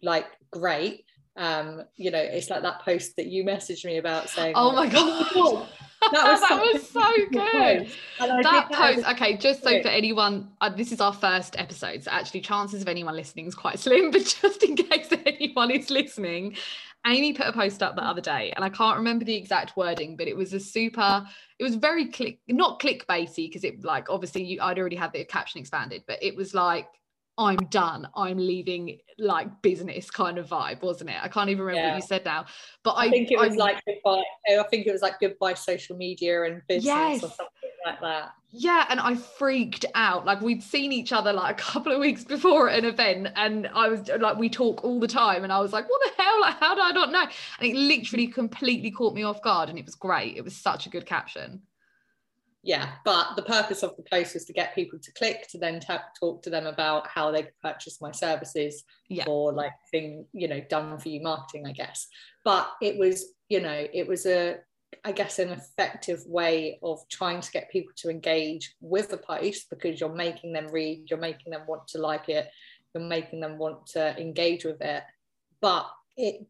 like 0.02 0.26
great. 0.50 1.04
Um 1.36 1.82
you 1.96 2.10
know 2.10 2.18
it's 2.18 2.48
like 2.48 2.62
that 2.62 2.80
post 2.82 3.16
that 3.16 3.26
you 3.26 3.44
messaged 3.44 3.84
me 3.84 3.98
about 3.98 4.30
saying 4.30 4.54
oh 4.56 4.72
my 4.72 4.86
god 4.88 5.68
that 6.12 6.30
was, 6.32 6.40
that 6.48 6.60
was 6.60 6.88
so 6.88 7.12
good. 7.30 8.42
That 8.42 8.70
post, 8.72 9.06
okay, 9.10 9.36
just 9.36 9.62
so 9.62 9.82
for 9.82 9.88
anyone, 9.88 10.48
uh, 10.60 10.68
this 10.68 10.92
is 10.92 11.00
our 11.00 11.12
first 11.12 11.58
episode, 11.58 12.04
so 12.04 12.10
actually, 12.10 12.40
chances 12.40 12.82
of 12.82 12.88
anyone 12.88 13.16
listening 13.16 13.46
is 13.46 13.54
quite 13.54 13.78
slim. 13.80 14.10
But 14.10 14.24
just 14.40 14.62
in 14.62 14.76
case 14.76 15.08
anyone 15.26 15.70
is 15.70 15.90
listening, 15.90 16.56
Amy 17.06 17.32
put 17.32 17.46
a 17.46 17.52
post 17.52 17.82
up 17.82 17.96
the 17.96 18.04
other 18.04 18.20
day, 18.20 18.52
and 18.56 18.64
I 18.64 18.68
can't 18.68 18.96
remember 18.96 19.24
the 19.24 19.36
exact 19.36 19.76
wording, 19.76 20.16
but 20.16 20.28
it 20.28 20.36
was 20.36 20.52
a 20.52 20.60
super. 20.60 21.26
It 21.58 21.64
was 21.64 21.76
very 21.76 22.06
click, 22.06 22.40
not 22.48 22.80
clickbaity, 22.80 23.48
because 23.48 23.64
it 23.64 23.84
like 23.84 24.10
obviously 24.10 24.44
you, 24.44 24.60
I'd 24.60 24.78
already 24.78 24.96
had 24.96 25.12
the 25.12 25.24
caption 25.24 25.60
expanded, 25.60 26.02
but 26.06 26.22
it 26.22 26.34
was 26.36 26.54
like 26.54 26.88
I'm 27.36 27.56
done. 27.70 28.08
I'm 28.14 28.38
leaving 28.38 28.98
like 29.18 29.62
business 29.62 30.10
kind 30.10 30.38
of 30.38 30.48
vibe, 30.48 30.82
wasn't 30.82 31.10
it? 31.10 31.16
I 31.20 31.28
can't 31.28 31.50
even 31.50 31.64
remember 31.64 31.86
yeah. 31.86 31.94
what 31.94 32.02
you 32.02 32.06
said 32.06 32.24
now. 32.24 32.46
But 32.82 32.92
I, 32.92 33.06
I 33.06 33.10
think 33.10 33.30
it 33.30 33.38
was 33.38 33.54
I, 33.54 33.56
like 33.56 33.82
goodbye. 33.86 34.22
Oh, 34.50 34.60
I 34.60 34.68
think 34.68 34.86
it 34.86 34.92
was 34.92 35.02
like 35.02 35.18
goodbye 35.20 35.54
social 35.54 35.96
media 35.96 36.44
and 36.44 36.62
business 36.68 36.84
yes. 36.84 37.24
or 37.24 37.28
something 37.28 37.70
like 37.86 38.00
that. 38.00 38.32
Yeah, 38.50 38.86
and 38.88 39.00
I 39.00 39.16
freaked 39.16 39.84
out. 39.96 40.24
Like 40.24 40.40
we'd 40.40 40.62
seen 40.62 40.92
each 40.92 41.12
other 41.12 41.32
like 41.32 41.60
a 41.60 41.62
couple 41.62 41.92
of 41.92 41.98
weeks 41.98 42.22
before 42.24 42.68
at 42.70 42.78
an 42.78 42.84
event, 42.84 43.28
and 43.34 43.68
I 43.74 43.88
was 43.88 44.08
like, 44.08 44.36
we 44.36 44.48
talk 44.48 44.84
all 44.84 45.00
the 45.00 45.08
time, 45.08 45.42
and 45.42 45.52
I 45.52 45.60
was 45.60 45.72
like, 45.72 45.88
what 45.90 46.00
the 46.04 46.22
hell? 46.22 46.40
Like, 46.40 46.60
how 46.60 46.74
do 46.74 46.80
I 46.80 46.92
not 46.92 47.10
know? 47.10 47.26
And 47.58 47.68
it 47.68 47.74
literally 47.76 48.28
completely 48.28 48.92
caught 48.92 49.14
me 49.14 49.24
off 49.24 49.42
guard, 49.42 49.70
and 49.70 49.78
it 49.78 49.84
was 49.84 49.96
great. 49.96 50.36
It 50.36 50.44
was 50.44 50.54
such 50.54 50.86
a 50.86 50.88
good 50.90 51.06
caption 51.06 51.62
yeah 52.64 52.92
but 53.04 53.36
the 53.36 53.42
purpose 53.42 53.82
of 53.82 53.94
the 53.96 54.02
post 54.10 54.34
was 54.34 54.44
to 54.46 54.52
get 54.52 54.74
people 54.74 54.98
to 54.98 55.12
click 55.12 55.46
to 55.48 55.58
then 55.58 55.78
t- 55.78 55.94
talk 56.18 56.42
to 56.42 56.50
them 56.50 56.66
about 56.66 57.06
how 57.06 57.30
they 57.30 57.42
could 57.42 57.60
purchase 57.62 58.00
my 58.00 58.10
services 58.10 58.82
yeah. 59.08 59.24
for 59.24 59.52
like 59.52 59.72
thing 59.90 60.26
you 60.32 60.48
know 60.48 60.60
done 60.68 60.98
for 60.98 61.08
you 61.08 61.22
marketing 61.22 61.66
i 61.66 61.72
guess. 61.72 62.08
But 62.44 62.70
it 62.82 62.98
was 62.98 63.34
you 63.48 63.60
know 63.60 63.86
it 63.92 64.06
was 64.06 64.26
a 64.26 64.56
i 65.04 65.12
guess 65.12 65.38
an 65.38 65.50
effective 65.50 66.22
way 66.26 66.78
of 66.82 67.00
trying 67.10 67.40
to 67.40 67.50
get 67.50 67.70
people 67.70 67.92
to 67.96 68.10
engage 68.10 68.74
with 68.80 69.10
the 69.10 69.18
post 69.18 69.68
because 69.70 70.00
you're 70.00 70.14
making 70.14 70.52
them 70.52 70.68
read 70.68 71.06
you're 71.10 71.18
making 71.18 71.52
them 71.52 71.62
want 71.66 71.86
to 71.88 71.98
like 71.98 72.28
it 72.28 72.48
you're 72.94 73.04
making 73.04 73.40
them 73.40 73.58
want 73.58 73.86
to 73.88 74.18
engage 74.20 74.64
with 74.64 74.80
it. 74.80 75.02
But 75.60 75.86
it 76.16 76.46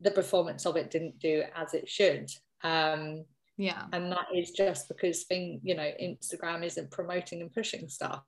the 0.00 0.10
performance 0.10 0.66
of 0.66 0.76
it 0.76 0.90
didn't 0.90 1.20
do 1.20 1.44
as 1.54 1.74
it 1.74 1.88
should. 1.88 2.30
Um 2.64 3.24
yeah. 3.56 3.84
And 3.92 4.10
that 4.12 4.26
is 4.34 4.50
just 4.50 4.88
because 4.88 5.24
thing 5.24 5.60
you 5.62 5.74
know 5.74 5.90
instagram 6.00 6.64
isn't 6.64 6.90
promoting 6.90 7.40
and 7.40 7.52
pushing 7.52 7.88
stuff. 7.88 8.22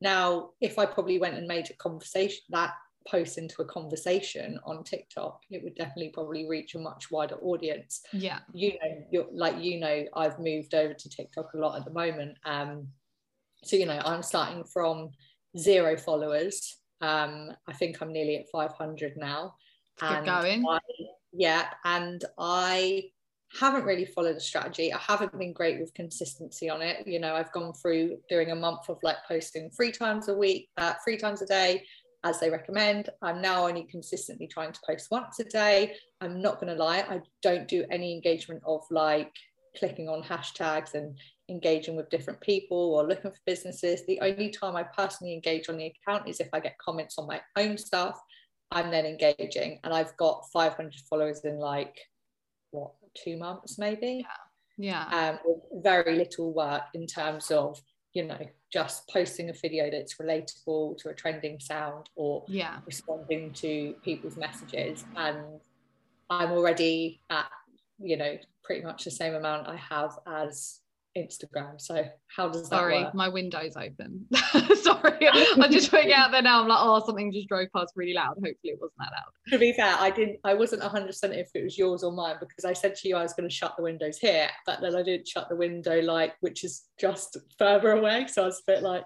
Now 0.00 0.50
if 0.60 0.78
i 0.78 0.86
probably 0.86 1.18
went 1.18 1.36
and 1.36 1.46
made 1.46 1.70
a 1.70 1.74
conversation 1.74 2.42
that 2.50 2.74
post 3.08 3.38
into 3.38 3.62
a 3.62 3.64
conversation 3.64 4.60
on 4.66 4.84
tiktok 4.84 5.40
it 5.50 5.62
would 5.64 5.74
definitely 5.76 6.10
probably 6.10 6.46
reach 6.46 6.74
a 6.74 6.78
much 6.78 7.10
wider 7.10 7.36
audience. 7.36 8.02
Yeah. 8.12 8.40
You 8.52 8.72
know 8.72 9.06
you're 9.10 9.26
like 9.32 9.62
you 9.62 9.80
know 9.80 10.04
i've 10.14 10.38
moved 10.38 10.74
over 10.74 10.94
to 10.94 11.08
tiktok 11.08 11.54
a 11.54 11.58
lot 11.58 11.78
at 11.78 11.84
the 11.84 11.92
moment. 11.92 12.36
Um 12.44 12.88
so 13.64 13.76
you 13.76 13.86
know 13.86 14.00
i'm 14.04 14.22
starting 14.22 14.64
from 14.64 15.10
zero 15.56 15.96
followers. 15.96 16.76
Um 17.00 17.52
i 17.66 17.72
think 17.72 18.02
i'm 18.02 18.12
nearly 18.12 18.36
at 18.36 18.50
500 18.52 19.16
now. 19.16 19.54
And 20.00 20.26
going. 20.26 20.64
I, 20.68 20.78
yeah 21.32 21.66
and 21.84 22.24
i 22.38 23.10
haven't 23.58 23.84
really 23.84 24.04
followed 24.04 24.36
a 24.36 24.40
strategy. 24.40 24.92
I 24.92 24.98
haven't 24.98 25.36
been 25.38 25.52
great 25.52 25.80
with 25.80 25.94
consistency 25.94 26.68
on 26.68 26.82
it. 26.82 27.06
You 27.06 27.18
know, 27.18 27.34
I've 27.34 27.52
gone 27.52 27.72
through 27.72 28.18
doing 28.28 28.50
a 28.50 28.54
month 28.54 28.88
of 28.88 28.98
like 29.02 29.16
posting 29.26 29.70
three 29.70 29.92
times 29.92 30.28
a 30.28 30.34
week, 30.34 30.68
uh, 30.76 30.94
three 31.04 31.16
times 31.16 31.40
a 31.42 31.46
day, 31.46 31.84
as 32.24 32.40
they 32.40 32.50
recommend. 32.50 33.08
I'm 33.22 33.40
now 33.40 33.66
only 33.66 33.84
consistently 33.84 34.46
trying 34.46 34.72
to 34.72 34.80
post 34.86 35.08
once 35.10 35.38
a 35.40 35.44
day. 35.44 35.94
I'm 36.20 36.42
not 36.42 36.60
going 36.60 36.74
to 36.74 36.82
lie, 36.82 37.04
I 37.08 37.20
don't 37.42 37.68
do 37.68 37.84
any 37.90 38.12
engagement 38.12 38.62
of 38.66 38.82
like 38.90 39.32
clicking 39.78 40.08
on 40.08 40.22
hashtags 40.22 40.94
and 40.94 41.16
engaging 41.48 41.96
with 41.96 42.10
different 42.10 42.40
people 42.40 42.94
or 42.94 43.06
looking 43.06 43.30
for 43.30 43.38
businesses. 43.46 44.04
The 44.06 44.20
only 44.20 44.50
time 44.50 44.76
I 44.76 44.82
personally 44.82 45.32
engage 45.32 45.68
on 45.68 45.78
the 45.78 45.92
account 46.06 46.28
is 46.28 46.40
if 46.40 46.48
I 46.52 46.60
get 46.60 46.76
comments 46.78 47.18
on 47.18 47.26
my 47.26 47.40
own 47.56 47.78
stuff. 47.78 48.20
I'm 48.70 48.90
then 48.90 49.06
engaging, 49.06 49.78
and 49.82 49.94
I've 49.94 50.14
got 50.18 50.44
500 50.52 50.92
followers 51.08 51.40
in 51.44 51.58
like 51.58 51.96
what 52.70 52.92
two 53.14 53.36
months 53.36 53.78
maybe. 53.78 54.24
Yeah. 54.24 54.34
Yeah. 54.80 55.06
Um, 55.06 55.38
with 55.44 55.82
very 55.82 56.16
little 56.16 56.52
work 56.52 56.82
in 56.94 57.06
terms 57.06 57.50
of 57.50 57.80
you 58.14 58.24
know 58.24 58.38
just 58.72 59.08
posting 59.08 59.50
a 59.50 59.52
video 59.52 59.90
that's 59.90 60.14
relatable 60.16 60.98
to 60.98 61.08
a 61.10 61.14
trending 61.14 61.58
sound 61.60 62.08
or 62.16 62.44
yeah 62.48 62.78
responding 62.86 63.52
to 63.52 63.94
people's 64.02 64.36
messages 64.36 65.04
and 65.16 65.60
i'm 66.30 66.50
already 66.52 67.20
at 67.30 67.46
you 67.98 68.16
know 68.16 68.36
pretty 68.64 68.82
much 68.82 69.04
the 69.04 69.10
same 69.10 69.34
amount 69.34 69.66
i 69.68 69.76
have 69.76 70.18
as 70.26 70.80
Instagram. 71.18 71.80
So 71.80 72.04
how 72.34 72.48
does 72.48 72.62
that 72.62 72.68
Sorry, 72.68 73.02
work? 73.02 73.14
my 73.14 73.28
window's 73.28 73.76
open. 73.76 74.26
Sorry, 74.82 75.28
I'm 75.28 75.70
just 75.70 75.90
putting 75.90 76.12
out 76.12 76.30
there 76.30 76.42
now. 76.42 76.62
I'm 76.62 76.68
like, 76.68 76.78
oh, 76.80 77.04
something 77.04 77.32
just 77.32 77.48
drove 77.48 77.68
past 77.74 77.92
really 77.96 78.14
loud. 78.14 78.34
Hopefully, 78.34 78.56
it 78.64 78.78
wasn't 78.80 78.98
that 78.98 79.12
loud. 79.12 79.52
To 79.52 79.58
be 79.58 79.72
fair, 79.72 79.94
I 79.98 80.10
didn't. 80.10 80.38
I 80.44 80.54
wasn't 80.54 80.82
100 80.82 81.06
percent 81.06 81.34
if 81.34 81.50
it 81.54 81.64
was 81.64 81.76
yours 81.76 82.02
or 82.02 82.12
mine 82.12 82.36
because 82.40 82.64
I 82.64 82.72
said 82.72 82.94
to 82.96 83.08
you 83.08 83.16
I 83.16 83.22
was 83.22 83.32
going 83.34 83.48
to 83.48 83.54
shut 83.54 83.74
the 83.76 83.82
windows 83.82 84.18
here, 84.18 84.48
but 84.66 84.80
then 84.80 84.94
I 84.94 85.02
didn't 85.02 85.28
shut 85.28 85.48
the 85.48 85.56
window 85.56 86.00
like 86.00 86.34
which 86.40 86.64
is 86.64 86.84
just 86.98 87.36
further 87.58 87.92
away. 87.92 88.26
So 88.28 88.42
I 88.42 88.46
was 88.46 88.60
a 88.66 88.72
bit 88.72 88.82
like, 88.82 89.04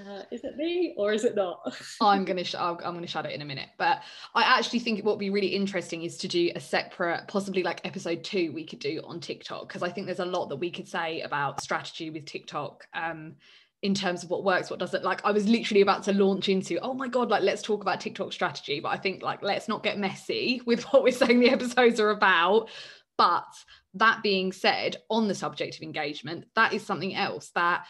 uh, 0.00 0.22
is 0.30 0.44
it 0.44 0.56
me 0.56 0.94
or 0.96 1.12
is 1.12 1.24
it 1.24 1.34
not? 1.34 1.60
I'm 2.00 2.24
gonna 2.24 2.44
sh- 2.44 2.54
I'm 2.54 2.76
gonna 2.76 3.06
shut 3.06 3.26
it 3.26 3.32
in 3.32 3.42
a 3.42 3.44
minute. 3.44 3.68
But 3.78 4.02
I 4.34 4.42
actually 4.42 4.80
think 4.80 5.04
what 5.04 5.12
would 5.12 5.20
be 5.20 5.30
really 5.30 5.48
interesting 5.48 6.02
is 6.02 6.16
to 6.18 6.28
do 6.28 6.50
a 6.54 6.60
separate, 6.60 7.26
possibly 7.28 7.62
like 7.62 7.80
episode 7.84 8.24
two, 8.24 8.52
we 8.52 8.64
could 8.64 8.78
do 8.78 9.00
on 9.04 9.20
TikTok 9.20 9.68
because 9.68 9.82
I 9.82 9.90
think 9.90 10.06
there's 10.06 10.18
a 10.18 10.24
lot 10.24 10.48
that 10.48 10.56
we 10.56 10.70
could 10.70 10.88
say 10.88 11.20
about 11.22 11.62
strategy 11.62 12.10
with 12.10 12.24
TikTok. 12.26 12.86
Um, 12.94 13.36
in 13.82 13.94
terms 13.94 14.24
of 14.24 14.30
what 14.30 14.42
works, 14.42 14.70
what 14.70 14.80
doesn't. 14.80 15.04
Like 15.04 15.24
I 15.24 15.30
was 15.30 15.46
literally 15.48 15.82
about 15.82 16.02
to 16.04 16.12
launch 16.12 16.48
into, 16.48 16.80
oh 16.80 16.94
my 16.94 17.06
god, 17.06 17.30
like 17.30 17.42
let's 17.42 17.62
talk 17.62 17.82
about 17.82 18.00
TikTok 18.00 18.32
strategy. 18.32 18.80
But 18.80 18.88
I 18.88 18.96
think 18.96 19.22
like 19.22 19.42
let's 19.42 19.68
not 19.68 19.84
get 19.84 19.98
messy 19.98 20.60
with 20.66 20.82
what 20.84 21.02
we're 21.02 21.12
saying 21.12 21.40
the 21.40 21.50
episodes 21.50 22.00
are 22.00 22.10
about. 22.10 22.70
But 23.16 23.46
that 23.94 24.22
being 24.22 24.52
said, 24.52 24.96
on 25.10 25.28
the 25.28 25.34
subject 25.34 25.76
of 25.76 25.82
engagement, 25.82 26.46
that 26.54 26.72
is 26.72 26.84
something 26.84 27.14
else 27.14 27.50
that 27.54 27.84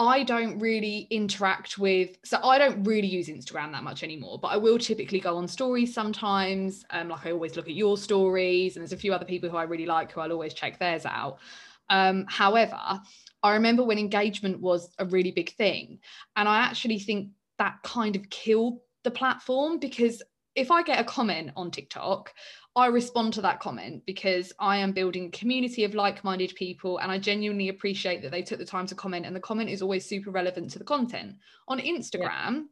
I 0.00 0.22
don't 0.22 0.58
really 0.58 1.06
interact 1.10 1.76
with, 1.76 2.16
so 2.24 2.40
I 2.42 2.56
don't 2.56 2.82
really 2.84 3.06
use 3.06 3.28
Instagram 3.28 3.70
that 3.72 3.84
much 3.84 4.02
anymore, 4.02 4.38
but 4.38 4.48
I 4.48 4.56
will 4.56 4.78
typically 4.78 5.20
go 5.20 5.36
on 5.36 5.46
stories 5.46 5.92
sometimes. 5.92 6.86
Um, 6.88 7.10
like 7.10 7.26
I 7.26 7.32
always 7.32 7.54
look 7.54 7.68
at 7.68 7.74
your 7.74 7.98
stories, 7.98 8.76
and 8.76 8.82
there's 8.82 8.94
a 8.94 8.96
few 8.96 9.12
other 9.12 9.26
people 9.26 9.50
who 9.50 9.58
I 9.58 9.64
really 9.64 9.84
like 9.84 10.10
who 10.10 10.22
I'll 10.22 10.32
always 10.32 10.54
check 10.54 10.78
theirs 10.78 11.04
out. 11.04 11.36
Um, 11.90 12.24
however, 12.30 12.80
I 13.42 13.52
remember 13.52 13.84
when 13.84 13.98
engagement 13.98 14.58
was 14.62 14.90
a 14.98 15.04
really 15.04 15.32
big 15.32 15.52
thing, 15.56 15.98
and 16.34 16.48
I 16.48 16.60
actually 16.60 16.98
think 16.98 17.32
that 17.58 17.82
kind 17.82 18.16
of 18.16 18.30
killed 18.30 18.80
the 19.04 19.10
platform 19.10 19.80
because 19.80 20.22
if 20.54 20.70
I 20.70 20.82
get 20.82 20.98
a 20.98 21.04
comment 21.04 21.50
on 21.56 21.70
TikTok, 21.70 22.32
I 22.76 22.86
respond 22.86 23.32
to 23.34 23.42
that 23.42 23.58
comment 23.58 24.04
because 24.06 24.52
I 24.60 24.76
am 24.76 24.92
building 24.92 25.26
a 25.26 25.36
community 25.36 25.84
of 25.84 25.94
like 25.94 26.22
minded 26.22 26.54
people 26.54 26.98
and 26.98 27.10
I 27.10 27.18
genuinely 27.18 27.68
appreciate 27.68 28.22
that 28.22 28.30
they 28.30 28.42
took 28.42 28.60
the 28.60 28.64
time 28.64 28.86
to 28.86 28.94
comment. 28.94 29.26
And 29.26 29.34
the 29.34 29.40
comment 29.40 29.70
is 29.70 29.82
always 29.82 30.06
super 30.06 30.30
relevant 30.30 30.70
to 30.70 30.78
the 30.78 30.84
content. 30.84 31.36
On 31.66 31.80
Instagram, 31.80 32.22
yeah. 32.22 32.62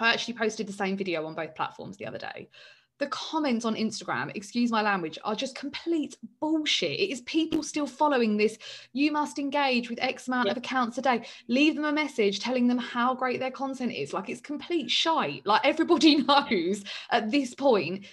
I 0.00 0.12
actually 0.12 0.34
posted 0.34 0.66
the 0.66 0.72
same 0.72 0.96
video 0.96 1.24
on 1.26 1.34
both 1.34 1.54
platforms 1.54 1.96
the 1.96 2.06
other 2.06 2.18
day. 2.18 2.50
The 2.98 3.06
comments 3.06 3.64
on 3.64 3.76
Instagram, 3.76 4.32
excuse 4.34 4.72
my 4.72 4.82
language, 4.82 5.20
are 5.22 5.36
just 5.36 5.54
complete 5.54 6.16
bullshit. 6.40 6.98
It 6.98 7.12
is 7.12 7.20
people 7.22 7.62
still 7.62 7.86
following 7.86 8.36
this. 8.36 8.58
You 8.92 9.12
must 9.12 9.38
engage 9.38 9.88
with 9.88 10.02
X 10.02 10.26
amount 10.26 10.46
yeah. 10.46 10.52
of 10.52 10.58
accounts 10.58 10.98
a 10.98 11.02
day. 11.02 11.24
Leave 11.46 11.76
them 11.76 11.84
a 11.84 11.92
message 11.92 12.40
telling 12.40 12.66
them 12.66 12.78
how 12.78 13.14
great 13.14 13.38
their 13.38 13.52
content 13.52 13.92
is. 13.92 14.12
Like 14.12 14.28
it's 14.28 14.40
complete 14.40 14.90
shite. 14.90 15.46
Like 15.46 15.60
everybody 15.64 16.16
knows 16.24 16.82
at 17.10 17.30
this 17.30 17.54
point 17.54 18.04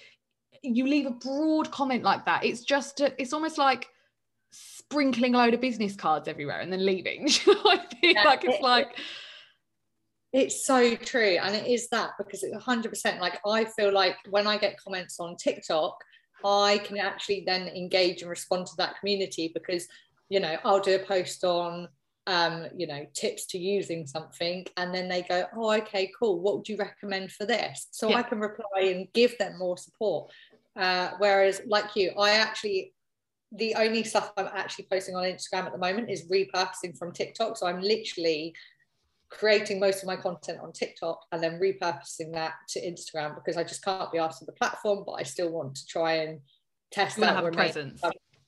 you 0.74 0.88
leave 0.88 1.06
a 1.06 1.12
broad 1.12 1.70
comment 1.72 2.04
like 2.04 2.26
that 2.26 2.44
it's 2.44 2.62
just 2.62 3.02
a, 3.02 3.22
it's 3.22 3.34
almost 3.34 3.58
like 3.58 3.88
sprinkling 4.52 5.36
a 5.36 5.38
load 5.38 5.54
of 5.54 5.62
business 5.62 5.96
cards 5.96 6.28
everywhere 6.28 6.62
and 6.62 6.72
then 6.72 6.86
leaving 6.86 7.28
i 7.48 7.82
feel 8.02 8.12
yeah, 8.12 8.24
like 8.24 8.44
it's 8.44 8.56
it, 8.56 8.62
like 8.62 8.98
it's 10.32 10.66
so 10.66 10.96
true 10.96 11.38
and 11.42 11.56
it 11.56 11.68
is 11.68 11.88
that 11.90 12.12
because 12.18 12.44
it's 12.44 12.56
100% 12.56 13.20
like 13.20 13.40
i 13.46 13.66
feel 13.66 13.92
like 13.92 14.16
when 14.30 14.48
i 14.48 14.58
get 14.58 14.78
comments 14.80 15.20
on 15.20 15.36
tiktok 15.36 15.98
i 16.44 16.78
can 16.80 16.98
actually 16.98 17.44
then 17.46 17.68
engage 17.70 18.22
and 18.22 18.30
respond 18.30 18.66
to 18.66 18.76
that 18.78 19.00
community 19.00 19.52
because 19.54 19.88
you 20.30 20.40
know 20.40 20.58
i'll 20.64 20.80
do 20.80 20.96
a 20.96 21.00
post 21.00 21.44
on 21.44 21.88
um, 22.28 22.66
you 22.76 22.88
know, 22.88 23.06
tips 23.14 23.46
to 23.48 23.58
using 23.58 24.08
something, 24.08 24.66
and 24.78 24.94
then 24.94 25.08
they 25.08 25.22
go, 25.22 25.46
"Oh, 25.56 25.72
okay, 25.74 26.12
cool. 26.18 26.40
What 26.40 26.58
would 26.58 26.70
you 26.70 26.78
recommend 26.78 27.32
for 27.32 27.46
this?" 27.46 27.88
So 27.92 28.10
yeah. 28.10 28.18
I 28.18 28.24
can 28.24 28.40
reply 28.40 28.82
and 28.82 29.08
give 29.14 29.38
them 29.38 29.60
more 29.60 29.78
support. 29.78 30.32
Uh, 30.76 31.12
whereas, 31.20 31.62
like 31.68 31.96
you, 31.96 32.12
I 32.20 32.32
actually, 32.32 32.94
the 33.52 33.76
only 33.76 34.04
stuff 34.04 34.34
I'm 34.38 34.50
actually 34.54 34.88
posting 34.92 35.16
on 35.16 35.24
Instagram 35.24 35.66
at 35.66 35.72
the 35.72 35.78
moment 35.78 36.10
is 36.10 36.30
repurposing 36.30 36.98
from 36.98 37.14
TikTok. 37.14 37.58
So 37.58 37.68
I'm 37.68 37.82
literally 37.82 38.54
creating 39.30 39.80
most 39.80 40.02
of 40.02 40.08
my 40.08 40.16
content 40.16 40.60
on 40.62 40.72
TikTok 40.72 41.20
and 41.32 41.42
then 41.42 41.60
repurposing 41.60 42.34
that 42.34 42.54
to 42.70 42.82
Instagram 42.82 43.36
because 43.36 43.58
I 43.58 43.64
just 43.64 43.84
can't 43.84 44.12
be 44.12 44.18
asked 44.18 44.40
for 44.40 44.46
the 44.46 44.54
platform, 44.54 45.04
but 45.06 45.14
I 45.14 45.24
still 45.24 45.52
want 45.52 45.76
to 45.76 45.86
try 45.86 46.14
and 46.16 46.40
test 46.92 47.18
that. 47.18 47.36
Have 47.36 47.46
a 47.46 47.52
presence. 47.52 48.02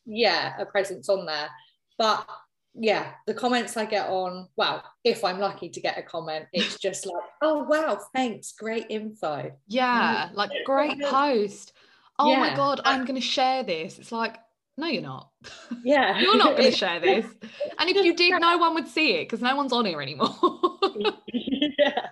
Yeah, 0.05 0.53
a 0.60 0.65
presence 0.65 1.10
on 1.10 1.25
there. 1.25 1.50
But 1.98 2.27
yeah, 2.74 3.12
the 3.25 3.34
comments 3.34 3.75
I 3.75 3.86
get 3.86 4.07
on, 4.07 4.48
well, 4.55 4.84
if 5.03 5.24
I'm 5.24 5.39
lucky 5.39 5.69
to 5.69 5.81
get 5.81 5.98
a 5.98 6.03
comment, 6.03 6.46
it's 6.53 6.77
just 6.79 7.05
like, 7.05 7.24
oh 7.41 7.63
wow, 7.63 8.00
thanks, 8.13 8.53
great 8.53 8.86
info. 8.89 9.51
Yeah, 9.67 10.29
like 10.34 10.51
great 10.65 11.01
post 11.03 11.74
oh 12.19 12.31
yeah. 12.31 12.39
my 12.39 12.55
god 12.55 12.81
i'm 12.86 13.05
going 13.05 13.19
to 13.19 13.21
share 13.21 13.63
this. 13.63 14.00
It's 14.00 14.12
like 14.12 14.38
no 14.77 14.88
you're 14.88 15.01
not. 15.01 15.29
Yeah. 15.83 16.19
You're 16.19 16.38
not 16.38 16.55
going 16.57 16.71
to 16.71 16.77
share 16.77 17.00
this. 17.00 17.25
And 17.79 17.89
if 17.89 18.03
you 18.05 18.15
did 18.15 18.39
no 18.39 18.57
one 18.57 18.74
would 18.75 18.88
see 18.88 19.15
it 19.15 19.25
because 19.25 19.41
no 19.41 19.55
one's 19.55 19.74
on 19.74 19.86
here 19.86 20.01
anymore. 20.01 20.36
Yeah. 21.79 22.07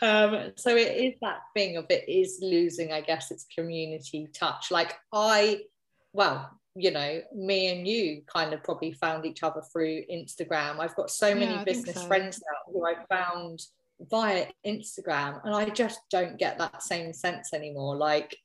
Um 0.00 0.52
so 0.56 0.76
it 0.76 0.96
is 0.96 1.14
that 1.20 1.40
thing 1.54 1.76
of 1.76 1.86
it 1.90 2.08
is 2.08 2.38
losing 2.40 2.92
i 2.92 3.00
guess 3.00 3.32
its 3.32 3.46
community 3.52 4.28
touch. 4.32 4.70
Like 4.70 4.94
i 5.12 5.62
well 6.12 6.50
you 6.76 6.92
know 6.92 7.20
me 7.34 7.76
and 7.76 7.86
you 7.86 8.22
kind 8.26 8.52
of 8.52 8.62
probably 8.62 8.92
found 8.92 9.26
each 9.26 9.42
other 9.42 9.62
through 9.72 10.02
instagram. 10.10 10.78
I've 10.78 10.94
got 10.94 11.10
so 11.10 11.34
many 11.34 11.52
yeah, 11.52 11.64
business 11.64 11.96
so. 11.96 12.06
friends 12.06 12.40
now 12.40 12.72
who 12.72 12.86
i 12.86 12.94
found 13.08 13.60
via 14.10 14.46
Instagram, 14.66 15.40
and 15.44 15.54
I 15.54 15.68
just 15.70 16.00
don't 16.10 16.38
get 16.38 16.58
that 16.58 16.82
same 16.82 17.12
sense 17.12 17.52
anymore. 17.52 17.96
Like, 17.96 18.36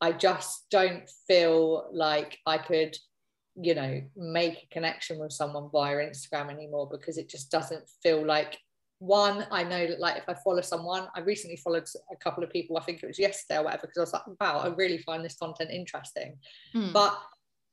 I 0.00 0.12
just 0.12 0.66
don't 0.70 1.08
feel 1.26 1.88
like 1.92 2.38
I 2.46 2.58
could, 2.58 2.96
you 3.56 3.74
know, 3.74 4.02
make 4.16 4.64
a 4.64 4.74
connection 4.74 5.18
with 5.18 5.32
someone 5.32 5.70
via 5.72 5.96
Instagram 5.96 6.50
anymore 6.50 6.88
because 6.90 7.18
it 7.18 7.28
just 7.28 7.50
doesn't 7.50 7.84
feel 8.02 8.24
like 8.24 8.58
one. 9.00 9.46
I 9.50 9.64
know 9.64 9.86
that, 9.86 10.00
like, 10.00 10.18
if 10.18 10.28
I 10.28 10.34
follow 10.34 10.60
someone, 10.60 11.08
I 11.14 11.20
recently 11.20 11.56
followed 11.56 11.86
a 12.12 12.16
couple 12.16 12.44
of 12.44 12.50
people, 12.50 12.76
I 12.76 12.82
think 12.82 13.02
it 13.02 13.06
was 13.06 13.18
yesterday 13.18 13.58
or 13.58 13.64
whatever, 13.64 13.86
because 13.86 13.98
I 13.98 14.00
was 14.00 14.12
like, 14.12 14.40
wow, 14.40 14.60
I 14.60 14.68
really 14.68 14.98
find 14.98 15.24
this 15.24 15.36
content 15.36 15.70
interesting. 15.70 16.38
Hmm. 16.72 16.92
But 16.92 17.18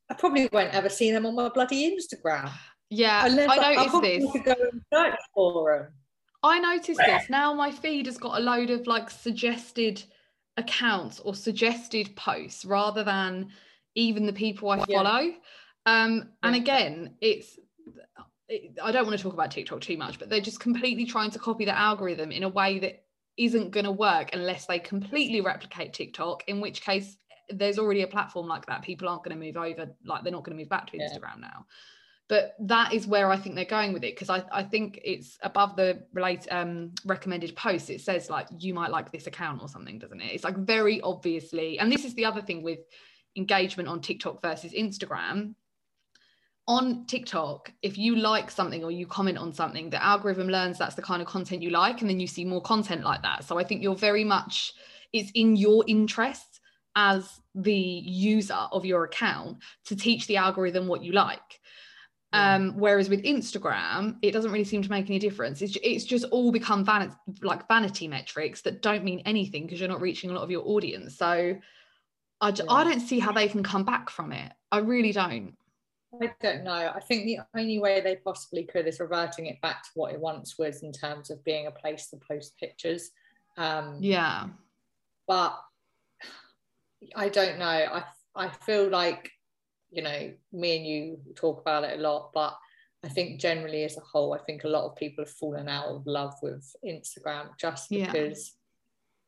I 0.09 0.13
probably 0.13 0.49
won't 0.51 0.73
ever 0.73 0.89
see 0.89 1.11
them 1.11 1.25
on 1.25 1.35
my 1.35 1.49
bloody 1.49 1.95
Instagram. 1.95 2.51
Yeah, 2.89 3.25
Unless 3.25 3.49
I 3.49 3.73
noticed 3.73 3.95
I 3.95 4.01
this. 4.01 4.43
go 4.43 4.55
and 4.71 4.81
search 4.93 5.19
for 5.33 5.77
them. 5.77 5.93
I 6.45 6.59
noticed 6.59 6.99
this. 7.05 7.29
Now 7.29 7.53
my 7.53 7.71
feed 7.71 8.05
has 8.05 8.17
got 8.17 8.39
a 8.39 8.43
load 8.43 8.69
of 8.69 8.85
like 8.87 9.09
suggested 9.09 10.03
accounts 10.57 11.19
or 11.19 11.33
suggested 11.33 12.15
posts 12.15 12.65
rather 12.65 13.03
than 13.03 13.49
even 13.95 14.25
the 14.25 14.33
people 14.33 14.69
I 14.69 14.85
follow. 14.85 15.19
Yeah. 15.19 15.33
Um, 15.85 16.29
and 16.43 16.55
again, 16.55 17.15
it's 17.19 17.57
it, 18.47 18.77
I 18.81 18.91
don't 18.91 19.07
want 19.07 19.17
to 19.17 19.23
talk 19.23 19.33
about 19.33 19.51
TikTok 19.51 19.81
too 19.81 19.97
much, 19.97 20.19
but 20.19 20.29
they're 20.29 20.39
just 20.39 20.59
completely 20.59 21.05
trying 21.05 21.31
to 21.31 21.39
copy 21.39 21.65
the 21.65 21.77
algorithm 21.77 22.31
in 22.31 22.43
a 22.43 22.49
way 22.49 22.77
that 22.79 23.03
isn't 23.37 23.71
going 23.71 23.85
to 23.85 23.91
work 23.91 24.29
unless 24.33 24.67
they 24.67 24.77
completely 24.77 25.41
replicate 25.41 25.93
TikTok, 25.93 26.43
in 26.47 26.61
which 26.61 26.81
case 26.81 27.17
there's 27.49 27.79
already 27.79 28.03
a 28.03 28.07
platform 28.07 28.47
like 28.47 28.67
that. 28.67 28.83
People 28.83 29.09
aren't 29.09 29.23
going 29.23 29.37
to 29.37 29.43
move 29.43 29.57
over, 29.57 29.91
like 30.05 30.23
they're 30.23 30.31
not 30.31 30.43
going 30.43 30.55
to 30.55 30.61
move 30.61 30.69
back 30.69 30.91
to 30.91 30.97
yeah. 30.97 31.09
Instagram 31.09 31.41
now 31.41 31.65
but 32.27 32.55
that 32.59 32.93
is 32.93 33.05
where 33.05 33.29
I 33.29 33.37
think 33.37 33.55
they're 33.55 33.65
going 33.65 33.93
with 33.93 34.03
it 34.03 34.15
because 34.15 34.29
I, 34.29 34.43
I 34.51 34.63
think 34.63 34.99
it's 35.03 35.37
above 35.43 35.75
the 35.75 36.03
relate 36.13 36.47
um, 36.49 36.91
recommended 37.05 37.55
posts. 37.55 37.89
It 37.89 38.01
says 38.01 38.29
like 38.29 38.47
you 38.57 38.73
might 38.73 38.89
like 38.89 39.11
this 39.11 39.27
account 39.27 39.61
or 39.61 39.67
something, 39.67 39.99
doesn't 39.99 40.21
it? 40.21 40.33
It's 40.33 40.43
like 40.43 40.57
very 40.57 41.01
obviously, 41.01 41.77
and 41.77 41.91
this 41.91 42.03
is 42.03 42.15
the 42.15 42.25
other 42.25 42.41
thing 42.41 42.63
with 42.63 42.79
engagement 43.35 43.89
on 43.89 44.01
TikTok 44.01 44.41
versus 44.41 44.73
Instagram. 44.73 45.53
On 46.67 47.05
TikTok, 47.05 47.71
if 47.83 47.95
you 47.95 48.15
like 48.15 48.49
something 48.49 48.83
or 48.83 48.89
you 48.89 49.05
comment 49.05 49.37
on 49.37 49.53
something, 49.53 49.91
the 49.91 50.03
algorithm 50.03 50.47
learns 50.47 50.79
that's 50.79 50.95
the 50.95 51.01
kind 51.03 51.21
of 51.21 51.27
content 51.27 51.61
you 51.61 51.69
like, 51.69 52.01
and 52.01 52.09
then 52.09 52.19
you 52.19 52.25
see 52.25 52.43
more 52.43 52.61
content 52.61 53.03
like 53.03 53.21
that. 53.21 53.43
So 53.43 53.59
I 53.59 53.63
think 53.63 53.83
you're 53.83 53.95
very 53.95 54.23
much 54.23 54.73
it's 55.13 55.31
in 55.35 55.55
your 55.55 55.83
interest 55.87 56.59
as 56.95 57.41
the 57.53 57.73
user 57.73 58.53
of 58.71 58.83
your 58.83 59.03
account 59.03 59.59
to 59.85 59.95
teach 59.95 60.27
the 60.27 60.37
algorithm 60.37 60.87
what 60.87 61.03
you 61.03 61.11
like. 61.11 61.59
Um, 62.35 62.73
whereas 62.77 63.09
with 63.09 63.23
Instagram, 63.23 64.17
it 64.21 64.31
doesn't 64.31 64.51
really 64.51 64.65
seem 64.65 64.81
to 64.81 64.89
make 64.89 65.05
any 65.09 65.19
difference. 65.19 65.61
It's, 65.61 65.77
it's 65.81 66.03
just 66.03 66.25
all 66.25 66.51
become 66.51 66.83
van- 66.83 67.15
like 67.41 67.67
vanity 67.67 68.07
metrics 68.07 68.61
that 68.61 68.81
don't 68.81 69.03
mean 69.03 69.21
anything 69.25 69.63
because 69.63 69.79
you're 69.79 69.89
not 69.89 70.01
reaching 70.01 70.29
a 70.29 70.33
lot 70.33 70.43
of 70.43 70.51
your 70.51 70.67
audience. 70.67 71.17
So 71.17 71.55
I, 72.41 72.49
yeah. 72.49 72.63
I 72.69 72.83
don't 72.83 72.99
see 72.99 73.19
how 73.19 73.31
they 73.31 73.47
can 73.47 73.63
come 73.63 73.83
back 73.83 74.09
from 74.09 74.31
it. 74.31 74.51
I 74.71 74.79
really 74.79 75.11
don't. 75.11 75.55
I 76.21 76.31
don't 76.41 76.63
know. 76.63 76.91
I 76.95 76.99
think 76.99 77.25
the 77.25 77.39
only 77.57 77.79
way 77.79 78.01
they 78.01 78.17
possibly 78.17 78.63
could 78.63 78.87
is 78.87 78.99
reverting 78.99 79.47
it 79.47 79.59
back 79.61 79.83
to 79.83 79.89
what 79.95 80.13
it 80.13 80.19
once 80.19 80.57
was 80.57 80.83
in 80.83 80.91
terms 80.91 81.29
of 81.29 81.43
being 81.43 81.67
a 81.67 81.71
place 81.71 82.07
to 82.09 82.17
post 82.17 82.57
pictures. 82.57 83.11
Um, 83.57 83.97
yeah. 84.01 84.47
But 85.27 85.57
I 87.15 87.29
don't 87.29 87.59
know. 87.59 87.65
I 87.65 88.03
I 88.35 88.49
feel 88.49 88.89
like 88.89 89.31
you 89.95 90.03
know 90.03 90.31
me 90.51 90.77
and 90.77 90.85
you 90.85 91.17
talk 91.35 91.61
about 91.61 91.83
it 91.83 91.99
a 91.99 92.01
lot, 92.01 92.31
but 92.33 92.55
I 93.03 93.09
think 93.09 93.39
generally 93.39 93.83
as 93.83 93.97
a 93.97 94.01
whole, 94.01 94.33
I 94.33 94.39
think 94.39 94.63
a 94.63 94.67
lot 94.69 94.85
of 94.85 94.95
people 94.95 95.23
have 95.23 95.33
fallen 95.33 95.69
out 95.69 95.87
of 95.87 96.05
love 96.05 96.33
with 96.41 96.75
Instagram 96.85 97.49
just 97.59 97.89
because. 97.89 98.53
Yeah. 98.53 98.61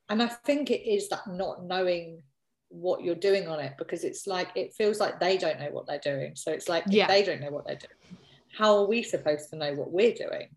And 0.10 0.24
I 0.24 0.28
think 0.28 0.72
it 0.72 0.90
is 0.90 1.10
that 1.10 1.28
not 1.28 1.66
knowing 1.66 2.24
what 2.70 3.04
you're 3.04 3.16
doing 3.16 3.48
on 3.48 3.60
it 3.60 3.74
because 3.78 4.04
it's 4.04 4.28
like 4.28 4.50
it 4.56 4.74
feels 4.74 5.00
like 5.00 5.20
they 5.20 5.38
don't 5.38 5.60
know 5.60 5.70
what 5.72 5.88
they're 5.88 6.00
doing 6.00 6.36
so 6.36 6.52
it's 6.52 6.68
like 6.68 6.84
yeah. 6.88 7.08
they 7.08 7.24
don't 7.24 7.40
know 7.40 7.50
what 7.50 7.66
they're 7.66 7.76
doing 7.76 8.18
how 8.58 8.76
are 8.78 8.88
we 8.88 9.02
supposed 9.02 9.50
to 9.50 9.56
know 9.56 9.74
what 9.74 9.92
we're 9.92 10.14
doing 10.14 10.50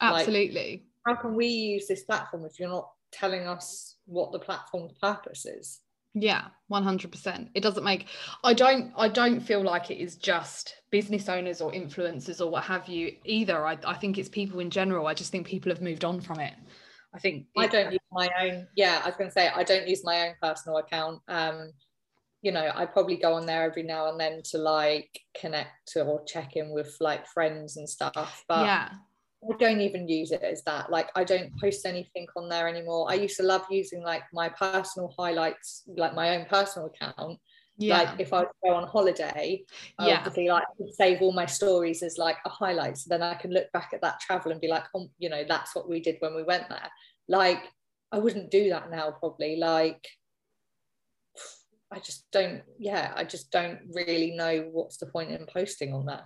absolutely 0.00 0.82
like, 1.06 1.16
how 1.16 1.22
can 1.22 1.34
we 1.34 1.46
use 1.46 1.86
this 1.86 2.04
platform 2.04 2.44
if 2.44 2.58
you're 2.58 2.68
not 2.68 2.90
telling 3.12 3.46
us 3.46 3.96
what 4.06 4.32
the 4.32 4.38
platform's 4.38 4.92
purpose 5.00 5.46
is 5.46 5.80
yeah 6.14 6.46
100% 6.70 7.48
it 7.54 7.60
doesn't 7.60 7.84
make 7.84 8.06
i 8.42 8.54
don't 8.54 8.92
i 8.96 9.08
don't 9.08 9.40
feel 9.40 9.62
like 9.62 9.90
it 9.90 9.98
is 9.98 10.16
just 10.16 10.76
business 10.90 11.28
owners 11.28 11.60
or 11.60 11.72
influencers 11.72 12.40
or 12.40 12.50
what 12.50 12.64
have 12.64 12.88
you 12.88 13.16
either 13.24 13.66
i, 13.66 13.76
I 13.84 13.94
think 13.94 14.16
it's 14.16 14.28
people 14.28 14.60
in 14.60 14.70
general 14.70 15.06
i 15.06 15.14
just 15.14 15.32
think 15.32 15.46
people 15.46 15.70
have 15.72 15.82
moved 15.82 16.04
on 16.04 16.20
from 16.20 16.40
it 16.40 16.54
I 17.14 17.18
think 17.20 17.46
I 17.56 17.68
don't 17.68 17.92
use 17.92 18.00
my 18.10 18.28
own. 18.42 18.66
Yeah, 18.76 19.00
I 19.02 19.06
was 19.06 19.16
going 19.16 19.30
to 19.30 19.32
say 19.32 19.48
I 19.48 19.62
don't 19.62 19.86
use 19.86 20.02
my 20.04 20.26
own 20.26 20.34
personal 20.42 20.78
account. 20.78 21.20
Um, 21.28 21.70
you 22.42 22.50
know, 22.50 22.72
I 22.74 22.86
probably 22.86 23.16
go 23.16 23.34
on 23.34 23.46
there 23.46 23.62
every 23.62 23.84
now 23.84 24.08
and 24.08 24.18
then 24.18 24.42
to 24.50 24.58
like 24.58 25.08
connect 25.40 25.96
or 25.96 26.24
check 26.24 26.56
in 26.56 26.74
with 26.74 26.94
like 27.00 27.26
friends 27.28 27.76
and 27.76 27.88
stuff. 27.88 28.44
But 28.48 28.66
yeah. 28.66 28.88
I 29.50 29.56
don't 29.58 29.80
even 29.80 30.08
use 30.08 30.30
it 30.30 30.42
as 30.42 30.62
that. 30.64 30.90
Like 30.90 31.10
I 31.14 31.24
don't 31.24 31.58
post 31.60 31.86
anything 31.86 32.26
on 32.36 32.48
there 32.48 32.68
anymore. 32.68 33.10
I 33.10 33.14
used 33.14 33.36
to 33.38 33.42
love 33.42 33.64
using 33.70 34.02
like 34.02 34.22
my 34.32 34.48
personal 34.48 35.12
highlights, 35.18 35.82
like 35.86 36.14
my 36.14 36.36
own 36.36 36.46
personal 36.46 36.88
account. 36.88 37.38
Yeah. 37.76 37.98
Like 37.98 38.20
if 38.20 38.32
I 38.32 38.44
go 38.64 38.74
on 38.74 38.86
holiday, 38.86 39.64
yeah. 40.00 40.18
obviously 40.18 40.48
like 40.48 40.64
save 40.92 41.20
all 41.20 41.32
my 41.32 41.46
stories 41.46 42.02
as 42.02 42.18
like 42.18 42.36
a 42.46 42.48
highlight. 42.48 42.96
So 42.98 43.08
then 43.08 43.22
I 43.22 43.34
can 43.34 43.52
look 43.52 43.70
back 43.72 43.90
at 43.92 44.00
that 44.02 44.20
travel 44.20 44.52
and 44.52 44.60
be 44.60 44.68
like, 44.68 44.84
oh, 44.94 45.10
you 45.18 45.28
know, 45.28 45.44
that's 45.46 45.74
what 45.74 45.88
we 45.88 46.00
did 46.00 46.16
when 46.20 46.34
we 46.34 46.44
went 46.44 46.68
there. 46.68 46.88
Like 47.28 47.64
I 48.12 48.18
wouldn't 48.18 48.50
do 48.50 48.70
that 48.70 48.90
now 48.90 49.10
probably. 49.10 49.56
Like 49.56 50.06
I 51.90 51.98
just 51.98 52.26
don't, 52.30 52.62
yeah, 52.78 53.12
I 53.16 53.24
just 53.24 53.50
don't 53.50 53.80
really 53.92 54.32
know 54.36 54.68
what's 54.72 54.96
the 54.96 55.06
point 55.06 55.32
in 55.32 55.46
posting 55.46 55.92
on 55.92 56.06
that. 56.06 56.24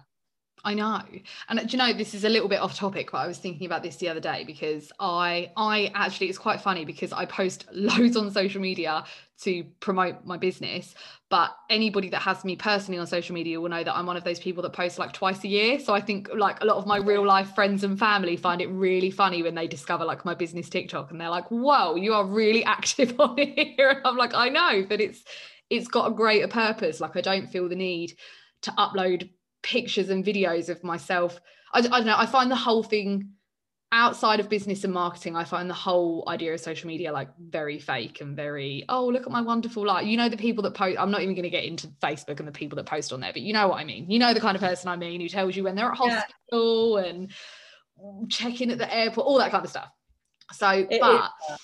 I 0.64 0.74
know. 0.74 1.02
And 1.48 1.60
do 1.60 1.66
you 1.68 1.78
know 1.78 1.92
this 1.92 2.14
is 2.14 2.24
a 2.24 2.28
little 2.28 2.48
bit 2.48 2.60
off 2.60 2.76
topic, 2.76 3.10
but 3.12 3.18
I 3.18 3.26
was 3.26 3.38
thinking 3.38 3.66
about 3.66 3.82
this 3.82 3.96
the 3.96 4.08
other 4.08 4.20
day 4.20 4.44
because 4.44 4.92
I 4.98 5.52
I 5.56 5.90
actually 5.94 6.28
it's 6.28 6.38
quite 6.38 6.60
funny 6.60 6.84
because 6.84 7.12
I 7.12 7.26
post 7.26 7.66
loads 7.72 8.16
on 8.16 8.30
social 8.30 8.60
media 8.60 9.04
to 9.42 9.64
promote 9.78 10.24
my 10.24 10.36
business, 10.36 10.94
but 11.30 11.56
anybody 11.70 12.08
that 12.08 12.22
has 12.22 12.44
me 12.44 12.56
personally 12.56 12.98
on 12.98 13.06
social 13.06 13.34
media 13.34 13.60
will 13.60 13.68
know 13.68 13.84
that 13.84 13.96
I'm 13.96 14.06
one 14.06 14.16
of 14.16 14.24
those 14.24 14.40
people 14.40 14.62
that 14.64 14.72
post 14.72 14.98
like 14.98 15.12
twice 15.12 15.44
a 15.44 15.48
year. 15.48 15.78
So 15.78 15.94
I 15.94 16.00
think 16.00 16.28
like 16.34 16.60
a 16.60 16.64
lot 16.66 16.76
of 16.76 16.86
my 16.86 16.96
real 16.96 17.24
life 17.24 17.54
friends 17.54 17.84
and 17.84 17.96
family 17.96 18.36
find 18.36 18.60
it 18.60 18.66
really 18.66 19.12
funny 19.12 19.42
when 19.44 19.54
they 19.54 19.68
discover 19.68 20.04
like 20.04 20.24
my 20.24 20.34
business 20.34 20.68
TikTok 20.68 21.10
and 21.12 21.20
they're 21.20 21.30
like, 21.30 21.48
"Whoa, 21.50 21.94
you 21.94 22.14
are 22.14 22.24
really 22.24 22.64
active 22.76 23.14
on 23.20 23.38
here." 23.38 23.90
And 23.90 24.00
I'm 24.04 24.16
like, 24.16 24.34
"I 24.34 24.48
know, 24.48 24.84
but 24.88 25.00
it's 25.00 25.22
it's 25.70 25.88
got 25.88 26.10
a 26.10 26.14
greater 26.14 26.48
purpose. 26.48 27.00
Like 27.00 27.16
I 27.16 27.20
don't 27.20 27.46
feel 27.48 27.68
the 27.68 27.76
need 27.76 28.14
to 28.62 28.72
upload 28.72 29.30
pictures 29.62 30.10
and 30.10 30.24
videos 30.24 30.68
of 30.68 30.82
myself. 30.84 31.40
I, 31.72 31.78
I 31.78 31.82
don't 31.82 32.06
know. 32.06 32.16
I 32.16 32.26
find 32.26 32.50
the 32.50 32.56
whole 32.56 32.82
thing 32.82 33.30
outside 33.92 34.38
of 34.38 34.48
business 34.48 34.84
and 34.84 34.92
marketing, 34.92 35.34
I 35.34 35.44
find 35.44 35.68
the 35.68 35.74
whole 35.74 36.24
idea 36.28 36.52
of 36.52 36.60
social 36.60 36.88
media 36.88 37.12
like 37.12 37.28
very 37.38 37.78
fake 37.78 38.20
and 38.20 38.36
very, 38.36 38.84
oh, 38.88 39.06
look 39.06 39.22
at 39.22 39.32
my 39.32 39.40
wonderful 39.40 39.86
life. 39.86 40.06
You 40.06 40.16
know, 40.16 40.28
the 40.28 40.36
people 40.36 40.62
that 40.64 40.74
post, 40.74 40.98
I'm 40.98 41.10
not 41.10 41.22
even 41.22 41.34
going 41.34 41.44
to 41.44 41.50
get 41.50 41.64
into 41.64 41.88
Facebook 42.02 42.38
and 42.38 42.46
the 42.46 42.52
people 42.52 42.76
that 42.76 42.86
post 42.86 43.12
on 43.12 43.20
there, 43.20 43.32
but 43.32 43.42
you 43.42 43.52
know 43.52 43.68
what 43.68 43.78
I 43.78 43.84
mean. 43.84 44.10
You 44.10 44.18
know, 44.18 44.34
the 44.34 44.40
kind 44.40 44.56
of 44.56 44.62
person 44.62 44.88
I 44.88 44.96
mean 44.96 45.20
who 45.20 45.28
tells 45.28 45.56
you 45.56 45.64
when 45.64 45.74
they're 45.74 45.90
at 45.90 45.96
hospital 45.96 47.00
yeah. 47.00 47.08
and 47.08 47.32
check 48.30 48.60
in 48.60 48.70
at 48.70 48.78
the 48.78 48.94
airport, 48.94 49.26
all 49.26 49.38
that 49.38 49.50
kind 49.50 49.64
of 49.64 49.70
stuff. 49.70 49.88
So, 50.52 50.68
it 50.68 51.00
but. 51.00 51.30
Is, 51.50 51.58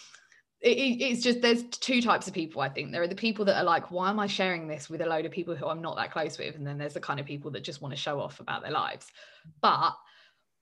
it, 0.64 1.02
it's 1.02 1.22
just 1.22 1.42
there's 1.42 1.62
two 1.64 2.00
types 2.00 2.26
of 2.26 2.34
people 2.34 2.60
i 2.60 2.68
think. 2.68 2.92
There 2.92 3.02
are 3.02 3.08
the 3.08 3.14
people 3.14 3.44
that 3.46 3.56
are 3.56 3.64
like 3.64 3.90
why 3.90 4.10
am 4.10 4.18
i 4.18 4.26
sharing 4.26 4.66
this 4.66 4.88
with 4.88 5.00
a 5.02 5.06
load 5.06 5.26
of 5.26 5.32
people 5.32 5.54
who 5.54 5.66
i'm 5.66 5.82
not 5.82 5.96
that 5.96 6.12
close 6.12 6.38
with? 6.38 6.56
And 6.56 6.66
then 6.66 6.78
there's 6.78 6.94
the 6.94 7.00
kind 7.00 7.20
of 7.20 7.26
people 7.26 7.50
that 7.52 7.62
just 7.62 7.80
want 7.80 7.94
to 7.94 8.00
show 8.00 8.20
off 8.20 8.40
about 8.40 8.62
their 8.62 8.72
lives. 8.72 9.06
But 9.60 9.94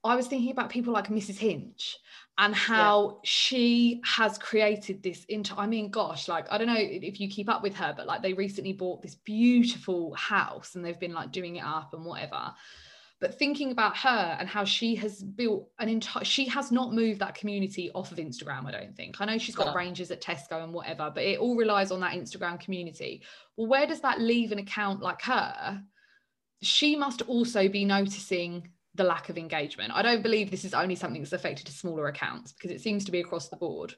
i 0.03 0.15
was 0.15 0.27
thinking 0.27 0.51
about 0.51 0.69
people 0.69 0.93
like 0.93 1.07
mrs 1.07 1.37
hinch 1.37 1.97
and 2.37 2.53
how 2.53 3.09
yeah. 3.09 3.15
she 3.23 4.01
has 4.03 4.37
created 4.37 5.01
this 5.01 5.23
into 5.25 5.55
i 5.57 5.65
mean 5.65 5.89
gosh 5.89 6.27
like 6.27 6.45
i 6.51 6.57
don't 6.57 6.67
know 6.67 6.75
if 6.77 7.19
you 7.19 7.29
keep 7.29 7.49
up 7.49 7.63
with 7.63 7.75
her 7.75 7.93
but 7.95 8.07
like 8.07 8.21
they 8.21 8.33
recently 8.33 8.73
bought 8.73 9.01
this 9.01 9.15
beautiful 9.15 10.13
house 10.15 10.75
and 10.75 10.83
they've 10.83 10.99
been 10.99 11.13
like 11.13 11.31
doing 11.31 11.57
it 11.57 11.63
up 11.63 11.93
and 11.93 12.03
whatever 12.03 12.53
but 13.23 13.39
thinking 13.39 13.71
about 13.71 13.95
her 13.95 14.35
and 14.37 14.49
how 14.49 14.65
she 14.65 14.95
has 14.95 15.23
built 15.23 15.69
an 15.79 15.87
entire 15.87 16.25
she 16.25 16.43
has 16.43 16.73
not 16.73 16.93
moved 16.93 17.21
that 17.21 17.33
community 17.35 17.89
off 17.95 18.11
of 18.11 18.17
instagram 18.17 18.65
i 18.65 18.71
don't 18.71 18.93
think. 18.97 19.21
I 19.21 19.25
know 19.25 19.37
she's 19.37 19.55
got 19.55 19.73
ranges 19.73 20.11
at 20.11 20.21
tesco 20.21 20.61
and 20.61 20.73
whatever 20.73 21.09
but 21.09 21.23
it 21.23 21.39
all 21.39 21.55
relies 21.55 21.89
on 21.89 22.01
that 22.01 22.11
instagram 22.11 22.59
community. 22.59 23.23
Well 23.55 23.67
where 23.67 23.87
does 23.87 24.01
that 24.01 24.19
leave 24.19 24.51
an 24.51 24.59
account 24.59 25.01
like 25.01 25.21
her? 25.21 25.81
She 26.61 26.97
must 26.97 27.21
also 27.21 27.69
be 27.69 27.85
noticing 27.85 28.67
the 28.93 29.05
lack 29.05 29.29
of 29.29 29.37
engagement. 29.37 29.93
I 29.95 30.01
don't 30.01 30.21
believe 30.21 30.51
this 30.51 30.65
is 30.65 30.73
only 30.73 30.95
something 30.95 31.21
that's 31.21 31.31
affected 31.31 31.65
to 31.67 31.71
smaller 31.71 32.09
accounts 32.09 32.51
because 32.51 32.71
it 32.71 32.81
seems 32.81 33.05
to 33.05 33.11
be 33.11 33.21
across 33.21 33.47
the 33.47 33.55
board 33.55 33.95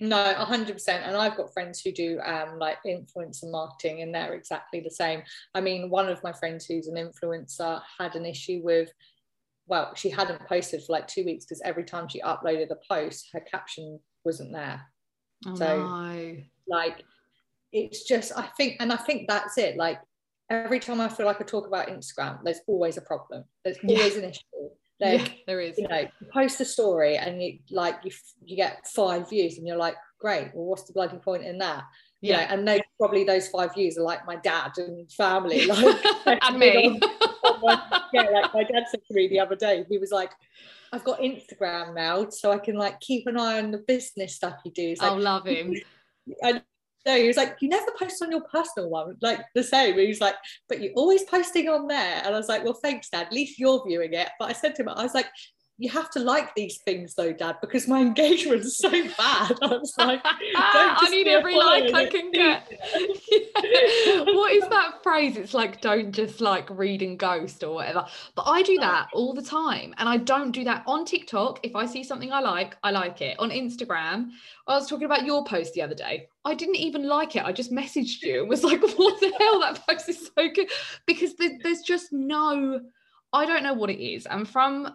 no, 0.00 0.34
100%. 0.34 0.88
And 0.88 1.16
I've 1.16 1.36
got 1.36 1.52
friends 1.52 1.80
who 1.80 1.92
do 1.92 2.18
um, 2.24 2.58
like 2.58 2.78
influencer 2.86 3.50
marketing, 3.50 4.00
and 4.00 4.14
they're 4.14 4.34
exactly 4.34 4.80
the 4.80 4.90
same. 4.90 5.22
I 5.54 5.60
mean, 5.60 5.90
one 5.90 6.08
of 6.08 6.22
my 6.24 6.32
friends 6.32 6.64
who's 6.64 6.88
an 6.88 6.96
influencer 6.96 7.82
had 7.98 8.16
an 8.16 8.24
issue 8.24 8.62
with, 8.64 8.90
well, 9.66 9.94
she 9.94 10.08
hadn't 10.08 10.46
posted 10.48 10.82
for 10.82 10.92
like 10.94 11.06
two 11.06 11.24
weeks 11.24 11.44
because 11.44 11.60
every 11.64 11.84
time 11.84 12.08
she 12.08 12.20
uploaded 12.22 12.70
a 12.70 12.78
post, 12.88 13.28
her 13.32 13.40
caption 13.40 14.00
wasn't 14.24 14.52
there. 14.52 14.80
Oh, 15.46 15.54
so, 15.54 15.78
no. 15.78 16.36
like, 16.66 17.04
it's 17.72 18.04
just, 18.04 18.32
I 18.36 18.48
think, 18.56 18.76
and 18.80 18.92
I 18.92 18.96
think 18.96 19.28
that's 19.28 19.58
it. 19.58 19.76
Like, 19.76 20.00
every 20.48 20.80
time 20.80 21.00
I 21.00 21.08
feel 21.08 21.26
like 21.26 21.40
I 21.40 21.44
talk 21.44 21.66
about 21.66 21.88
Instagram, 21.88 22.38
there's 22.42 22.60
always 22.66 22.96
a 22.96 23.02
problem, 23.02 23.44
there's 23.64 23.78
always 23.86 24.16
yeah. 24.16 24.22
an 24.22 24.30
issue 24.30 24.70
like, 25.00 25.28
yeah, 25.28 25.34
there 25.46 25.60
is. 25.60 25.78
You 25.78 25.88
know, 25.88 25.98
you 25.98 26.26
post 26.32 26.60
a 26.60 26.64
story 26.64 27.16
and 27.16 27.42
you 27.42 27.58
like 27.70 27.96
you 28.04 28.10
you 28.44 28.56
get 28.56 28.86
five 28.86 29.28
views 29.28 29.58
and 29.58 29.66
you're 29.66 29.76
like, 29.76 29.96
great. 30.18 30.50
Well, 30.54 30.66
what's 30.66 30.84
the 30.84 30.92
bloody 30.92 31.18
point 31.18 31.44
in 31.44 31.58
that? 31.58 31.84
Yeah, 32.20 32.42
you 32.42 32.46
know, 32.46 32.52
and 32.52 32.68
they 32.68 32.82
probably 32.98 33.24
those 33.24 33.48
five 33.48 33.74
views 33.74 33.96
are 33.96 34.02
like 34.02 34.26
my 34.26 34.36
dad 34.36 34.72
and 34.76 35.10
family, 35.12 35.66
like 35.66 36.04
and 36.26 36.58
me. 36.58 37.00
yeah, 38.12 38.28
like 38.30 38.54
my 38.54 38.64
dad 38.64 38.84
said 38.90 39.00
to 39.08 39.14
me 39.14 39.28
the 39.28 39.40
other 39.40 39.56
day, 39.56 39.84
he 39.88 39.98
was 39.98 40.10
like, 40.10 40.32
I've 40.92 41.04
got 41.04 41.20
Instagram 41.20 41.94
now, 41.94 42.28
so 42.28 42.52
I 42.52 42.58
can 42.58 42.76
like 42.76 43.00
keep 43.00 43.26
an 43.26 43.38
eye 43.38 43.58
on 43.58 43.70
the 43.70 43.78
business 43.78 44.34
stuff 44.34 44.56
you 44.64 44.72
do. 44.72 44.94
Like, 45.00 45.12
I 45.12 45.14
love 45.14 45.46
him. 45.46 45.74
I 46.42 46.62
no, 47.06 47.16
he 47.16 47.26
was 47.26 47.36
like, 47.36 47.56
you 47.60 47.68
never 47.68 47.90
post 47.98 48.22
on 48.22 48.30
your 48.30 48.42
personal 48.42 48.90
one, 48.90 49.16
like 49.22 49.40
the 49.54 49.64
same. 49.64 49.98
He 49.98 50.08
was 50.08 50.20
like, 50.20 50.34
but 50.68 50.80
you're 50.80 50.92
always 50.94 51.22
posting 51.24 51.68
on 51.68 51.86
there. 51.86 52.22
And 52.24 52.34
I 52.34 52.38
was 52.38 52.48
like, 52.48 52.62
well, 52.62 52.74
thanks, 52.74 53.08
Dad. 53.08 53.28
At 53.28 53.32
least 53.32 53.58
you're 53.58 53.82
viewing 53.86 54.12
it. 54.12 54.28
But 54.38 54.50
I 54.50 54.52
said 54.52 54.74
to 54.76 54.82
him, 54.82 54.90
I 54.90 55.02
was 55.02 55.14
like, 55.14 55.28
you 55.80 55.88
have 55.88 56.10
to 56.10 56.20
like 56.20 56.54
these 56.54 56.76
things 56.78 57.14
though, 57.14 57.32
Dad, 57.32 57.56
because 57.62 57.88
my 57.88 58.00
engagement 58.08 58.60
is 58.60 58.76
so 58.76 58.90
bad. 58.90 59.56
I 59.62 59.66
was 59.66 59.94
like, 59.96 60.20
I 60.54 61.08
need 61.10 61.26
every 61.26 61.56
like 61.56 61.94
I 61.94 62.04
can 62.04 62.30
get. 62.30 62.68
what 64.26 64.52
is 64.52 64.68
that 64.68 65.02
phrase? 65.02 65.38
It's 65.38 65.54
like, 65.54 65.80
don't 65.80 66.12
just 66.12 66.42
like 66.42 66.68
read 66.68 67.00
and 67.00 67.18
ghost 67.18 67.64
or 67.64 67.76
whatever. 67.76 68.04
But 68.34 68.42
I 68.42 68.62
do 68.62 68.76
that 68.78 69.08
all 69.14 69.32
the 69.32 69.42
time. 69.42 69.94
And 69.96 70.06
I 70.06 70.18
don't 70.18 70.50
do 70.50 70.64
that 70.64 70.84
on 70.86 71.06
TikTok. 71.06 71.60
If 71.62 71.74
I 71.74 71.86
see 71.86 72.04
something 72.04 72.30
I 72.30 72.40
like, 72.40 72.76
I 72.82 72.90
like 72.90 73.22
it. 73.22 73.38
On 73.38 73.48
Instagram, 73.48 74.28
I 74.68 74.74
was 74.74 74.86
talking 74.86 75.06
about 75.06 75.24
your 75.24 75.44
post 75.44 75.72
the 75.72 75.80
other 75.80 75.94
day. 75.94 76.28
I 76.44 76.54
didn't 76.54 76.76
even 76.76 77.08
like 77.08 77.36
it. 77.36 77.44
I 77.44 77.52
just 77.52 77.72
messaged 77.72 78.20
you 78.20 78.40
and 78.40 78.50
was 78.50 78.64
like, 78.64 78.82
what 78.82 79.18
the 79.18 79.32
hell? 79.38 79.60
That 79.60 79.82
post 79.88 80.10
is 80.10 80.30
so 80.36 80.48
good. 80.54 80.68
Because 81.06 81.34
there's 81.36 81.80
just 81.80 82.12
no, 82.12 82.80
I 83.32 83.46
don't 83.46 83.62
know 83.62 83.72
what 83.72 83.88
it 83.88 84.04
is. 84.04 84.26
And 84.26 84.46
from 84.46 84.94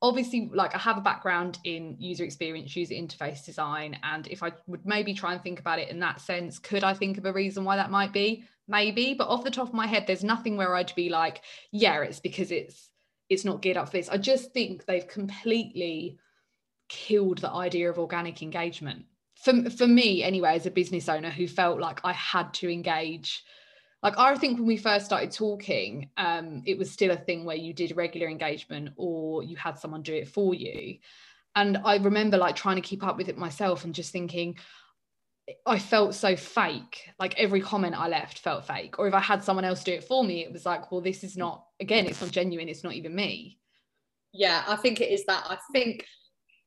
obviously 0.00 0.50
like 0.52 0.74
I 0.74 0.78
have 0.78 0.98
a 0.98 1.02
background 1.02 1.58
in 1.64 1.96
user 1.98 2.24
experience, 2.24 2.74
user 2.76 2.94
interface 2.94 3.44
design. 3.44 3.98
And 4.02 4.26
if 4.28 4.42
I 4.42 4.52
would 4.66 4.86
maybe 4.86 5.14
try 5.14 5.32
and 5.32 5.42
think 5.42 5.60
about 5.60 5.78
it 5.78 5.88
in 5.88 5.98
that 6.00 6.20
sense, 6.20 6.58
could 6.58 6.84
I 6.84 6.94
think 6.94 7.18
of 7.18 7.26
a 7.26 7.32
reason 7.32 7.64
why 7.64 7.76
that 7.76 7.90
might 7.90 8.12
be? 8.12 8.44
Maybe, 8.68 9.14
but 9.14 9.28
off 9.28 9.44
the 9.44 9.50
top 9.50 9.68
of 9.68 9.74
my 9.74 9.86
head, 9.86 10.06
there's 10.06 10.24
nothing 10.24 10.56
where 10.56 10.74
I'd 10.74 10.94
be 10.94 11.08
like, 11.08 11.42
yeah, 11.72 12.02
it's 12.02 12.20
because 12.20 12.50
it's 12.50 12.90
it's 13.28 13.44
not 13.44 13.60
geared 13.60 13.76
up 13.76 13.86
for 13.86 13.96
this. 13.96 14.08
I 14.08 14.16
just 14.16 14.52
think 14.52 14.84
they've 14.84 15.06
completely 15.06 16.18
killed 16.88 17.38
the 17.38 17.50
idea 17.50 17.90
of 17.90 17.98
organic 17.98 18.42
engagement. 18.42 19.04
For, 19.34 19.68
for 19.70 19.86
me, 19.86 20.22
anyway, 20.22 20.54
as 20.54 20.66
a 20.66 20.70
business 20.70 21.08
owner 21.08 21.30
who 21.30 21.46
felt 21.46 21.78
like 21.78 22.00
I 22.04 22.12
had 22.12 22.54
to 22.54 22.72
engage 22.72 23.44
like 24.02 24.16
I 24.16 24.36
think 24.36 24.58
when 24.58 24.66
we 24.66 24.76
first 24.76 25.06
started 25.06 25.32
talking, 25.32 26.10
um, 26.16 26.62
it 26.66 26.78
was 26.78 26.90
still 26.90 27.10
a 27.10 27.16
thing 27.16 27.44
where 27.44 27.56
you 27.56 27.72
did 27.72 27.96
regular 27.96 28.28
engagement 28.28 28.90
or 28.96 29.42
you 29.42 29.56
had 29.56 29.78
someone 29.78 30.02
do 30.02 30.14
it 30.14 30.28
for 30.28 30.54
you. 30.54 30.98
And 31.56 31.78
I 31.84 31.96
remember 31.96 32.36
like 32.36 32.54
trying 32.54 32.76
to 32.76 32.82
keep 32.82 33.04
up 33.04 33.16
with 33.16 33.28
it 33.28 33.36
myself 33.36 33.84
and 33.84 33.94
just 33.94 34.12
thinking, 34.12 34.56
I 35.66 35.78
felt 35.78 36.14
so 36.14 36.36
fake. 36.36 37.10
Like 37.18 37.38
every 37.38 37.60
comment 37.60 37.98
I 37.98 38.06
left 38.06 38.38
felt 38.38 38.66
fake. 38.66 38.98
Or 39.00 39.08
if 39.08 39.14
I 39.14 39.20
had 39.20 39.42
someone 39.42 39.64
else 39.64 39.82
do 39.82 39.92
it 39.92 40.04
for 40.04 40.22
me, 40.22 40.44
it 40.44 40.52
was 40.52 40.64
like, 40.64 40.92
well, 40.92 41.00
this 41.00 41.24
is 41.24 41.36
not, 41.36 41.64
again, 41.80 42.06
it's 42.06 42.20
not 42.20 42.30
genuine. 42.30 42.68
It's 42.68 42.84
not 42.84 42.94
even 42.94 43.14
me. 43.14 43.58
Yeah, 44.32 44.62
I 44.68 44.76
think 44.76 45.00
it 45.00 45.10
is 45.10 45.24
that. 45.24 45.44
I 45.48 45.56
think 45.72 46.04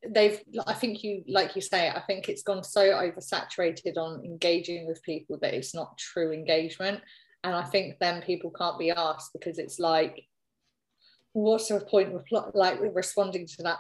they've 0.09 0.41
i 0.67 0.73
think 0.73 1.03
you 1.03 1.23
like 1.27 1.55
you 1.55 1.61
say 1.61 1.89
i 1.89 2.01
think 2.01 2.27
it's 2.27 2.43
gone 2.43 2.63
so 2.63 2.81
oversaturated 2.81 3.97
on 3.97 4.23
engaging 4.25 4.87
with 4.87 5.01
people 5.03 5.37
that 5.41 5.53
it's 5.53 5.75
not 5.75 5.97
true 5.97 6.31
engagement. 6.31 7.01
And 7.43 7.55
i 7.55 7.63
think 7.63 7.97
then 7.99 8.21
people 8.21 8.51
can't 8.51 8.79
be 8.79 8.91
asked 8.91 9.31
because 9.33 9.57
it's 9.57 9.79
like 9.79 10.25
what's 11.33 11.69
the 11.69 11.79
point 11.79 12.13
of 12.13 12.25
like 12.53 12.77
responding 12.93 13.47
to 13.47 13.63
that 13.63 13.79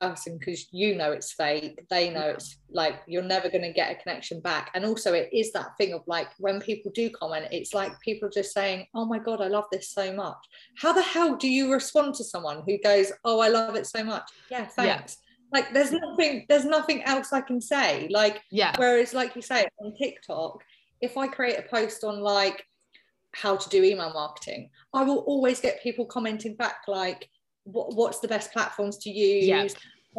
person 0.00 0.36
because 0.38 0.66
you 0.70 0.94
know 0.94 1.12
it's 1.12 1.32
fake 1.32 1.80
they 1.88 2.10
know 2.10 2.20
mm-hmm. 2.20 2.36
it's 2.36 2.58
like 2.70 3.00
you're 3.06 3.22
never 3.22 3.48
going 3.48 3.62
to 3.62 3.72
get 3.72 3.90
a 3.90 3.94
connection 4.02 4.38
back. 4.40 4.70
And 4.74 4.84
also 4.84 5.14
it 5.14 5.30
is 5.32 5.50
that 5.52 5.76
thing 5.78 5.94
of 5.94 6.02
like 6.06 6.28
when 6.38 6.60
people 6.60 6.92
do 6.94 7.08
comment 7.08 7.46
it's 7.52 7.72
like 7.72 7.98
people 8.00 8.28
just 8.28 8.52
saying 8.52 8.86
oh 8.94 9.06
my 9.06 9.18
god 9.18 9.40
i 9.40 9.48
love 9.48 9.64
this 9.72 9.90
so 9.90 10.12
much. 10.12 10.36
How 10.76 10.92
the 10.92 11.02
hell 11.02 11.36
do 11.36 11.48
you 11.48 11.72
respond 11.72 12.14
to 12.16 12.24
someone 12.24 12.62
who 12.66 12.78
goes 12.78 13.12
oh 13.24 13.40
i 13.40 13.48
love 13.48 13.76
it 13.76 13.86
so 13.86 14.04
much? 14.04 14.24
Yeah 14.50 14.66
thanks. 14.66 15.16
yeah 15.20 15.29
like 15.52 15.72
there's 15.72 15.92
nothing 15.92 16.46
there's 16.48 16.64
nothing 16.64 17.02
else 17.02 17.32
i 17.32 17.40
can 17.40 17.60
say. 17.60 18.08
Like 18.10 18.40
yeah. 18.50 18.74
whereas 18.76 19.14
like 19.14 19.36
you 19.36 19.42
say 19.42 19.66
on 19.80 19.94
tiktok 19.96 20.62
if 21.00 21.16
i 21.16 21.26
create 21.26 21.58
a 21.58 21.62
post 21.62 22.04
on 22.04 22.20
like 22.20 22.64
how 23.32 23.56
to 23.56 23.68
do 23.68 23.82
email 23.82 24.12
marketing 24.12 24.70
i 24.92 25.02
will 25.04 25.18
always 25.18 25.60
get 25.60 25.82
people 25.82 26.04
commenting 26.04 26.56
back 26.56 26.82
like 26.88 27.28
what, 27.64 27.94
what's 27.94 28.18
the 28.18 28.28
best 28.28 28.52
platforms 28.52 28.98
to 28.98 29.10
use? 29.10 29.46
Yeah. 29.46 29.66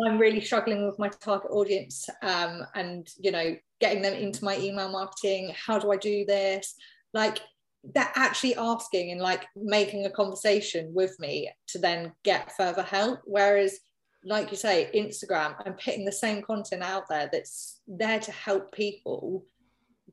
i'm 0.05 0.17
really 0.17 0.41
struggling 0.41 0.85
with 0.85 0.97
my 0.97 1.09
target 1.09 1.51
audience 1.51 2.07
um, 2.21 2.65
and 2.75 3.09
you 3.19 3.31
know 3.31 3.55
getting 3.81 4.01
them 4.01 4.13
into 4.13 4.45
my 4.45 4.57
email 4.59 4.89
marketing. 4.89 5.53
How 5.65 5.77
do 5.79 5.91
i 5.91 5.97
do 5.97 6.23
this? 6.23 6.75
Like 7.13 7.39
they're 7.83 8.11
actually 8.15 8.55
asking 8.55 9.11
and 9.11 9.19
like 9.19 9.47
making 9.55 10.05
a 10.05 10.11
conversation 10.11 10.93
with 10.93 11.19
me 11.19 11.51
to 11.69 11.79
then 11.79 12.13
get 12.23 12.55
further 12.55 12.83
help. 12.83 13.19
Whereas 13.25 13.79
like 14.23 14.51
you 14.51 14.57
say, 14.57 14.89
Instagram, 14.93 15.55
I'm 15.65 15.73
putting 15.73 16.05
the 16.05 16.11
same 16.11 16.41
content 16.41 16.83
out 16.83 17.09
there 17.09 17.29
that's 17.31 17.81
there 17.87 18.19
to 18.19 18.31
help 18.31 18.71
people, 18.71 19.45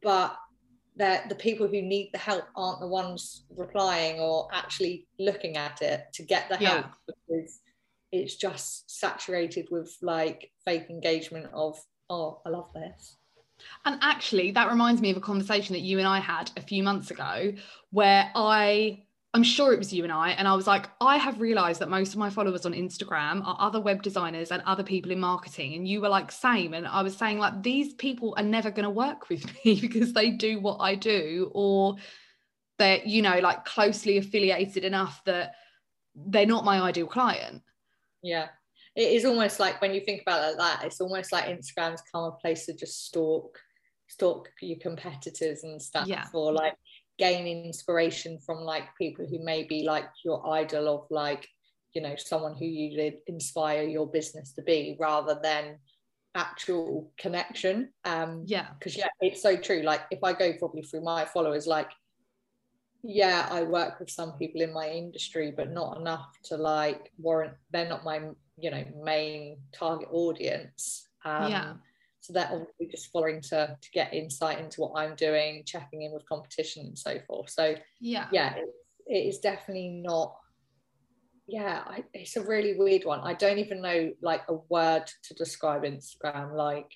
but 0.02 0.36
that 0.98 1.28
the 1.28 1.34
people 1.34 1.66
who 1.66 1.80
need 1.80 2.10
the 2.12 2.18
help 2.18 2.44
aren't 2.56 2.80
the 2.80 2.86
ones 2.86 3.44
replying 3.56 4.20
or 4.20 4.48
actually 4.52 5.06
looking 5.18 5.56
at 5.56 5.80
it 5.80 6.04
to 6.12 6.22
get 6.22 6.48
the 6.48 6.56
help 6.56 6.86
yeah. 6.86 6.92
because 7.06 7.60
it's 8.10 8.34
just 8.34 8.90
saturated 8.90 9.68
with 9.70 9.96
like 10.02 10.50
fake 10.64 10.90
engagement 10.90 11.46
of 11.54 11.78
oh 12.10 12.40
i 12.44 12.48
love 12.48 12.68
this 12.74 13.16
and 13.84 13.98
actually 14.02 14.50
that 14.50 14.68
reminds 14.68 15.00
me 15.00 15.10
of 15.10 15.16
a 15.16 15.20
conversation 15.20 15.72
that 15.72 15.80
you 15.80 15.98
and 15.98 16.06
i 16.06 16.18
had 16.18 16.50
a 16.56 16.60
few 16.60 16.82
months 16.82 17.10
ago 17.10 17.52
where 17.90 18.30
i 18.34 19.00
I'm 19.34 19.42
sure 19.42 19.72
it 19.72 19.78
was 19.78 19.92
you 19.92 20.04
and 20.04 20.12
I. 20.12 20.30
And 20.30 20.48
I 20.48 20.54
was 20.54 20.66
like, 20.66 20.88
I 21.00 21.18
have 21.18 21.40
realized 21.40 21.80
that 21.80 21.90
most 21.90 22.12
of 22.12 22.18
my 22.18 22.30
followers 22.30 22.64
on 22.64 22.72
Instagram 22.72 23.46
are 23.46 23.56
other 23.60 23.80
web 23.80 24.02
designers 24.02 24.50
and 24.50 24.62
other 24.64 24.82
people 24.82 25.12
in 25.12 25.20
marketing. 25.20 25.74
And 25.74 25.86
you 25.86 26.00
were 26.00 26.08
like, 26.08 26.32
same. 26.32 26.72
And 26.72 26.86
I 26.86 27.02
was 27.02 27.14
saying, 27.14 27.38
like, 27.38 27.62
these 27.62 27.92
people 27.94 28.34
are 28.38 28.42
never 28.42 28.70
going 28.70 28.84
to 28.84 28.90
work 28.90 29.28
with 29.28 29.44
me 29.64 29.80
because 29.80 30.14
they 30.14 30.30
do 30.30 30.60
what 30.60 30.78
I 30.78 30.94
do, 30.94 31.50
or 31.52 31.96
they're, 32.78 33.02
you 33.04 33.20
know, 33.20 33.38
like 33.40 33.66
closely 33.66 34.16
affiliated 34.16 34.84
enough 34.84 35.22
that 35.26 35.54
they're 36.14 36.46
not 36.46 36.64
my 36.64 36.80
ideal 36.80 37.06
client. 37.06 37.62
Yeah. 38.22 38.48
It 38.96 39.12
is 39.12 39.24
almost 39.24 39.60
like 39.60 39.80
when 39.80 39.94
you 39.94 40.00
think 40.00 40.22
about 40.22 40.42
it 40.42 40.58
like 40.58 40.80
that, 40.80 40.86
it's 40.86 41.00
almost 41.00 41.32
like 41.32 41.44
Instagram's 41.44 42.02
come 42.12 42.24
a 42.24 42.32
place 42.32 42.66
to 42.66 42.74
just 42.74 43.06
stalk 43.06 43.58
stalk 44.08 44.48
your 44.62 44.78
competitors 44.78 45.64
and 45.64 45.80
stuff 45.80 46.08
yeah. 46.08 46.24
or 46.32 46.50
like 46.52 46.74
gaining 47.18 47.64
inspiration 47.64 48.38
from 48.38 48.58
like 48.58 48.84
people 48.96 49.26
who 49.26 49.44
may 49.44 49.64
be 49.64 49.82
like 49.82 50.06
your 50.24 50.48
idol 50.50 50.88
of 50.88 51.06
like 51.10 51.46
you 51.94 52.00
know 52.00 52.14
someone 52.16 52.54
who 52.54 52.64
you 52.64 53.12
inspire 53.26 53.82
your 53.82 54.06
business 54.06 54.52
to 54.52 54.62
be 54.62 54.96
rather 55.00 55.38
than 55.42 55.78
actual 56.34 57.10
connection 57.18 57.88
um 58.04 58.44
yeah. 58.46 58.68
because 58.78 58.96
yeah 58.96 59.08
it's 59.20 59.42
so 59.42 59.56
true. 59.56 59.82
Like 59.82 60.02
if 60.10 60.22
i 60.22 60.32
go 60.32 60.52
probably 60.58 60.82
through 60.82 61.02
my 61.02 61.24
followers 61.24 61.66
like 61.66 61.90
yeah 63.02 63.48
i 63.50 63.62
work 63.62 63.98
with 64.00 64.10
some 64.10 64.32
people 64.32 64.60
in 64.60 64.72
my 64.72 64.88
industry 64.88 65.52
but 65.56 65.70
not 65.70 65.98
enough 65.98 66.32
to 66.42 66.56
like 66.56 67.12
warrant 67.16 67.54
they're 67.72 67.88
not 67.88 68.04
my 68.04 68.20
you 68.58 68.70
know 68.70 68.84
main 69.02 69.56
target 69.72 70.08
audience. 70.12 71.08
Um 71.24 71.50
yeah 71.50 71.72
so 72.28 72.34
they're 72.34 72.50
obviously 72.52 72.88
just 72.90 73.10
following 73.10 73.40
to 73.40 73.76
to 73.80 73.90
get 73.94 74.12
insight 74.12 74.58
into 74.58 74.82
what 74.82 75.00
I'm 75.00 75.16
doing, 75.16 75.62
checking 75.64 76.02
in 76.02 76.12
with 76.12 76.28
competition 76.28 76.84
and 76.84 76.98
so 76.98 77.18
forth. 77.26 77.48
So 77.48 77.74
yeah, 78.00 78.26
yeah, 78.30 78.54
it, 78.54 78.68
it 79.06 79.28
is 79.28 79.38
definitely 79.38 80.02
not. 80.04 80.36
Yeah, 81.46 81.82
I, 81.86 82.04
it's 82.12 82.36
a 82.36 82.42
really 82.42 82.76
weird 82.76 83.06
one. 83.06 83.20
I 83.20 83.32
don't 83.32 83.58
even 83.58 83.80
know 83.80 84.12
like 84.20 84.42
a 84.48 84.56
word 84.68 85.04
to 85.24 85.34
describe 85.34 85.84
Instagram. 85.84 86.54
Like, 86.54 86.92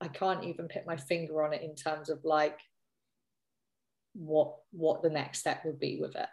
I 0.00 0.06
can't 0.06 0.44
even 0.44 0.68
put 0.68 0.86
my 0.86 0.96
finger 0.96 1.42
on 1.42 1.52
it 1.52 1.62
in 1.62 1.74
terms 1.74 2.08
of 2.08 2.20
like 2.22 2.60
what 4.14 4.54
what 4.70 5.02
the 5.02 5.10
next 5.10 5.40
step 5.40 5.64
would 5.64 5.80
be 5.80 5.98
with 6.00 6.14
it. 6.14 6.28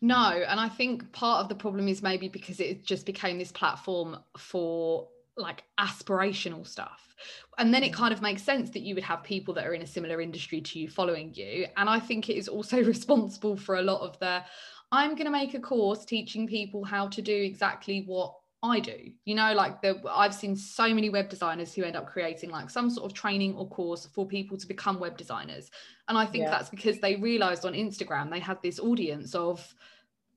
No, 0.00 0.44
and 0.46 0.60
I 0.60 0.68
think 0.68 1.10
part 1.10 1.42
of 1.42 1.48
the 1.48 1.56
problem 1.56 1.88
is 1.88 2.02
maybe 2.04 2.28
because 2.28 2.60
it 2.60 2.86
just 2.86 3.04
became 3.04 3.36
this 3.36 3.50
platform 3.50 4.16
for 4.36 5.08
like 5.38 5.64
aspirational 5.78 6.66
stuff. 6.66 7.14
And 7.58 7.72
then 7.72 7.82
it 7.82 7.92
mm. 7.92 7.96
kind 7.96 8.12
of 8.12 8.22
makes 8.22 8.42
sense 8.42 8.70
that 8.70 8.82
you 8.82 8.94
would 8.94 9.04
have 9.04 9.22
people 9.22 9.54
that 9.54 9.66
are 9.66 9.74
in 9.74 9.82
a 9.82 9.86
similar 9.86 10.20
industry 10.20 10.60
to 10.60 10.78
you 10.78 10.88
following 10.88 11.32
you. 11.34 11.66
And 11.76 11.88
I 11.88 12.00
think 12.00 12.28
it 12.28 12.36
is 12.36 12.48
also 12.48 12.82
responsible 12.82 13.56
for 13.56 13.76
a 13.76 13.82
lot 13.82 14.00
of 14.00 14.18
the 14.18 14.42
I'm 14.90 15.10
going 15.10 15.26
to 15.26 15.30
make 15.30 15.54
a 15.54 15.60
course 15.60 16.04
teaching 16.04 16.46
people 16.46 16.82
how 16.82 17.08
to 17.08 17.20
do 17.20 17.34
exactly 17.34 18.04
what 18.06 18.34
I 18.62 18.80
do. 18.80 18.96
You 19.24 19.34
know, 19.34 19.52
like 19.52 19.82
the 19.82 20.00
I've 20.10 20.34
seen 20.34 20.56
so 20.56 20.92
many 20.92 21.10
web 21.10 21.28
designers 21.28 21.74
who 21.74 21.84
end 21.84 21.94
up 21.94 22.06
creating 22.06 22.50
like 22.50 22.70
some 22.70 22.90
sort 22.90 23.10
of 23.10 23.16
training 23.16 23.54
or 23.54 23.68
course 23.68 24.06
for 24.06 24.26
people 24.26 24.56
to 24.56 24.66
become 24.66 24.98
web 24.98 25.16
designers. 25.16 25.70
And 26.08 26.16
I 26.16 26.26
think 26.26 26.44
yeah. 26.44 26.50
that's 26.50 26.70
because 26.70 26.98
they 26.98 27.16
realized 27.16 27.64
on 27.64 27.74
Instagram 27.74 28.30
they 28.30 28.40
had 28.40 28.60
this 28.62 28.80
audience 28.80 29.34
of 29.34 29.74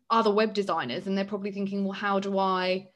other 0.10 0.32
web 0.32 0.54
designers 0.54 1.08
and 1.08 1.18
they're 1.18 1.26
probably 1.26 1.52
thinking, 1.52 1.86
well, 1.86 1.94
how 1.94 2.20
do 2.20 2.38
I 2.38 2.90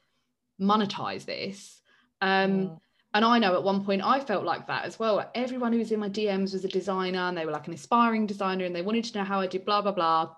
monetize 0.62 1.26
this? 1.26 1.82
Um. 2.22 2.80
And 3.16 3.24
I 3.24 3.40
know 3.40 3.54
at 3.54 3.64
one 3.64 3.86
point 3.86 4.04
I 4.04 4.20
felt 4.20 4.44
like 4.44 4.68
that 4.68 4.84
as 4.84 5.00
well. 5.00 5.32
Everyone 5.34 5.72
who 5.72 5.80
was 5.80 5.94
in 5.94 6.02
my 6.02 6.10
DMs 6.10 6.52
was 6.52 6.66
a 6.66 6.68
designer 6.68 7.20
and 7.20 7.38
they 7.38 7.46
were 7.46 7.54
like 7.54 7.66
an 7.66 7.74
aspiring 7.74 8.28
designer 8.28 8.66
and 8.66 8.76
they 8.76 8.82
wanted 8.82 9.06
to 9.06 9.18
know 9.18 9.24
how 9.24 9.40
I 9.40 9.48
did 9.48 9.64
blah, 9.64 9.82
blah, 9.82 9.94
blah. 9.94 10.36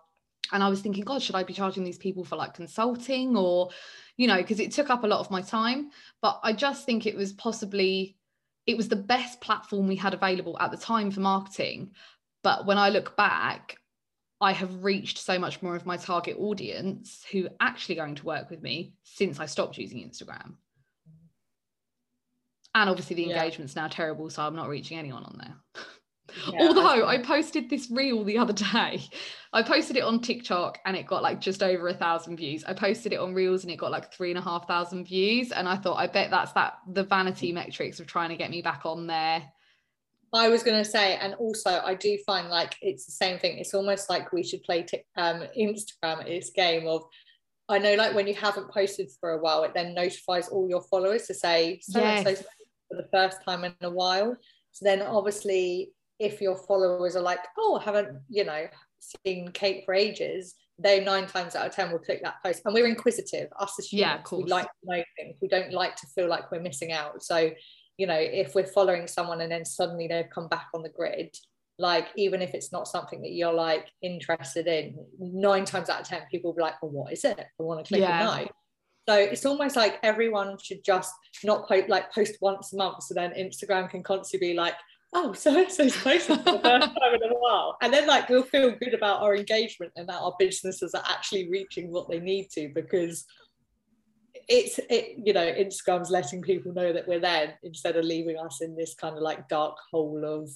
And 0.52 0.62
I 0.62 0.70
was 0.70 0.82
thinking, 0.82 1.04
God, 1.04 1.24
should 1.24 1.34
I 1.34 1.42
be 1.42 1.56
charging 1.56 1.84
these 1.84 1.98
people 1.98 2.24
for 2.24 2.36
like 2.36 2.54
consulting 2.54 3.36
or, 3.36 3.70
you 4.16 4.28
know, 4.28 4.38
because 4.38 4.60
it 4.60 4.72
took 4.72 4.92
up 4.92 5.04
a 5.04 5.08
lot 5.08 5.22
of 5.22 5.32
my 5.32 5.42
time. 5.42 5.90
But 6.22 6.40
I 6.44 6.54
just 6.54 6.86
think 6.86 7.08
it 7.08 7.18
was 7.18 7.34
possibly, 7.34 8.16
it 8.68 8.78
was 8.78 8.90
the 8.90 8.96
best 8.96 9.42
platform 9.42 9.88
we 9.88 9.96
had 9.96 10.14
available 10.14 10.56
at 10.60 10.70
the 10.70 10.78
time 10.78 11.10
for 11.10 11.22
marketing. 11.22 11.94
But 12.44 12.68
when 12.68 12.78
I 12.78 12.90
look 12.90 13.18
back, 13.18 13.78
I 14.40 14.52
have 14.52 14.84
reached 14.84 15.18
so 15.18 15.40
much 15.40 15.64
more 15.64 15.76
of 15.76 15.88
my 15.88 15.98
target 15.98 16.38
audience 16.40 17.26
who 17.32 17.50
actually 17.60 17.96
going 17.96 18.14
to 18.14 18.26
work 18.26 18.52
with 18.52 18.62
me 18.62 18.94
since 19.02 19.40
I 19.40 19.48
stopped 19.48 19.80
using 19.80 20.08
Instagram 20.08 20.58
and 22.82 22.90
obviously 22.90 23.16
the 23.16 23.24
yeah. 23.24 23.36
engagement's 23.36 23.76
now 23.76 23.88
terrible 23.88 24.30
so 24.30 24.44
i'm 24.44 24.56
not 24.56 24.70
reaching 24.70 24.98
anyone 24.98 25.24
on 25.24 25.36
there 25.40 25.84
yeah, 26.54 26.68
although 26.68 26.86
I, 26.86 27.16
I, 27.16 27.18
posted 27.20 27.70
this 27.70 27.90
reel 27.90 28.24
the 28.24 28.38
other 28.38 28.54
day 28.54 29.02
i 29.52 29.64
posted 29.64 29.98
it 29.98 30.04
on 30.04 30.22
tiktok 30.22 30.78
and 30.86 30.96
it 30.96 31.08
got 31.08 31.24
like 31.24 31.42
just 31.42 31.64
over 31.64 31.88
a 31.88 31.94
thousand 31.94 32.38
views 32.38 32.64
i 32.66 32.74
posted 32.74 33.14
it 33.14 33.20
on 33.20 33.34
reels 33.34 33.64
and 33.64 33.72
it 33.72 33.78
got 33.78 33.92
like 33.92 34.14
three 34.14 34.30
and 34.30 34.38
a 34.38 34.42
half 34.42 34.68
thousand 34.68 35.06
views 35.06 35.52
and 35.52 35.68
i 35.68 35.76
thought 35.76 35.98
i 35.98 36.06
bet 36.06 36.30
that's 36.30 36.52
that 36.54 36.78
the 36.94 37.04
vanity 37.04 37.52
metrics 37.52 38.00
of 38.00 38.08
trying 38.08 38.30
to 38.30 38.38
get 38.38 38.52
me 38.52 38.62
back 38.62 38.86
on 38.86 39.08
there 39.08 39.44
I 40.34 40.50
was 40.50 40.62
going 40.62 40.78
to 40.78 40.90
say, 40.90 41.16
and 41.16 41.36
also 41.36 41.82
I 41.86 41.96
do 41.96 42.18
find 42.26 42.50
like 42.50 42.76
it's 42.82 43.06
the 43.06 43.14
same 43.14 43.40
thing. 43.40 43.60
It's 43.60 43.74
almost 43.74 44.10
like 44.10 44.34
we 44.34 44.44
should 44.44 44.62
play 44.64 44.84
t- 44.84 45.06
um, 45.16 45.44
Instagram 45.58 46.28
its 46.28 46.50
game 46.50 46.86
of 46.86 47.06
I 47.70 47.80
know 47.80 47.96
like 47.96 48.16
when 48.16 48.28
you 48.28 48.34
haven't 48.34 48.72
posted 48.72 49.10
for 49.20 49.32
a 49.32 49.40
while, 49.40 49.64
it 49.64 49.74
then 49.74 49.94
notifies 49.94 50.48
all 50.48 50.70
your 50.70 50.82
followers 50.82 51.28
to 51.28 51.34
say 51.34 51.80
so 51.82 52.00
yes. 52.00 52.26
and 52.26 52.38
so 52.38 52.44
for 52.90 52.98
the 52.98 53.08
first 53.12 53.38
time 53.46 53.64
in 53.64 53.74
a 53.82 53.90
while. 53.90 54.36
So 54.72 54.86
then 54.86 55.02
obviously 55.02 55.92
if 56.20 56.42
your 56.42 56.56
followers 56.56 57.16
are 57.16 57.22
like, 57.22 57.40
oh, 57.58 57.80
I 57.80 57.84
haven't, 57.84 58.20
you 58.30 58.44
know, 58.44 58.68
seen 59.00 59.50
Kate 59.50 59.84
for 59.86 59.94
ages, 59.94 60.56
they 60.80 61.04
nine 61.04 61.28
times 61.28 61.56
out 61.56 61.68
of 61.68 61.76
ten 61.76 61.92
will 61.92 62.00
click 62.00 62.22
that 62.24 62.42
post. 62.44 62.62
And 62.66 62.74
we're 62.74 62.88
inquisitive, 62.88 63.50
us 63.60 63.76
as 63.80 63.92
humans, 63.92 64.22
yeah, 64.32 64.38
we 64.38 64.44
like 64.46 64.66
to 64.66 64.72
know 64.84 65.04
things. 65.18 65.36
We 65.42 65.48
don't 65.48 65.74
like 65.74 65.96
to 65.98 66.08
feel 66.08 66.28
like 66.28 66.52
we're 66.52 66.62
missing 66.62 66.92
out. 66.92 67.24
So, 67.24 67.52
you 67.98 68.08
know, 68.08 68.18
if 68.18 68.54
we're 68.56 68.68
following 68.68 69.08
someone 69.08 69.42
and 69.42 69.52
then 69.52 69.66
suddenly 69.66 70.08
they've 70.08 70.30
come 70.30 70.48
back 70.48 70.68
on 70.74 70.84
the 70.84 70.90
grid, 70.90 71.36
like 71.80 72.08
even 72.16 72.42
if 72.42 72.54
it's 72.54 72.72
not 72.72 72.88
something 72.88 73.22
that 73.22 73.32
you're 73.32 73.54
like 73.54 73.88
interested 74.02 74.68
in, 74.68 74.98
nine 75.20 75.66
times 75.66 75.90
out 75.90 76.02
of 76.02 76.08
ten 76.08 76.22
people 76.30 76.52
will 76.52 76.56
be 76.58 76.64
like, 76.64 76.82
well, 76.82 76.92
what 76.92 77.14
is 77.14 77.24
it? 77.24 77.40
I 77.40 77.64
want 77.64 77.84
to 77.84 77.88
click 77.88 78.02
yeah. 78.02 78.46
So 79.08 79.16
it's 79.16 79.46
almost 79.46 79.76
like 79.76 80.00
everyone 80.04 80.58
should 80.62 80.84
just 80.84 81.14
not 81.44 81.68
post 81.68 81.88
like 81.88 82.12
post 82.12 82.38
once 82.42 82.74
a 82.74 82.78
month, 82.78 83.04
so 83.04 83.14
then 83.14 83.32
Instagram 83.32 83.90
can 83.90 84.04
constantly 84.04 84.50
be 84.50 84.54
like, 84.54 84.74
oh, 85.14 85.32
so 85.34 85.58
and 85.58 85.72
so's 85.72 85.96
posted 85.96 86.38
for 86.40 86.52
the 86.52 86.60
first 86.60 86.88
time 86.88 87.14
in 87.14 87.32
a 87.32 87.36
while, 87.36 87.78
and 87.82 87.94
then 87.94 88.06
like 88.06 88.28
we'll 88.28 88.44
feel 88.44 88.72
good 88.72 88.94
about 88.94 89.22
our 89.22 89.36
engagement 89.36 89.94
and 89.96 90.10
that 90.10 90.20
our 90.20 90.36
businesses 90.38 90.94
are 90.94 91.04
actually 91.08 91.50
reaching 91.50 91.90
what 91.92 92.10
they 92.10 92.20
need 92.20 92.50
to 92.52 92.70
because 92.76 93.26
it's 94.50 94.80
it 94.90 95.16
you 95.24 95.34
know 95.34 95.54
Instagram's 95.54 96.10
letting 96.10 96.42
people 96.42 96.74
know 96.74 96.92
that 96.92 97.08
we're 97.08 97.20
there 97.20 97.58
instead 97.64 97.96
of 97.96 98.06
leaving 98.06 98.38
us 98.38 98.62
in 98.62 98.76
this 98.76 98.94
kind 98.94 99.16
of 99.16 99.22
like 99.22 99.48
dark 99.48 99.78
hole 99.92 100.24
of 100.26 100.50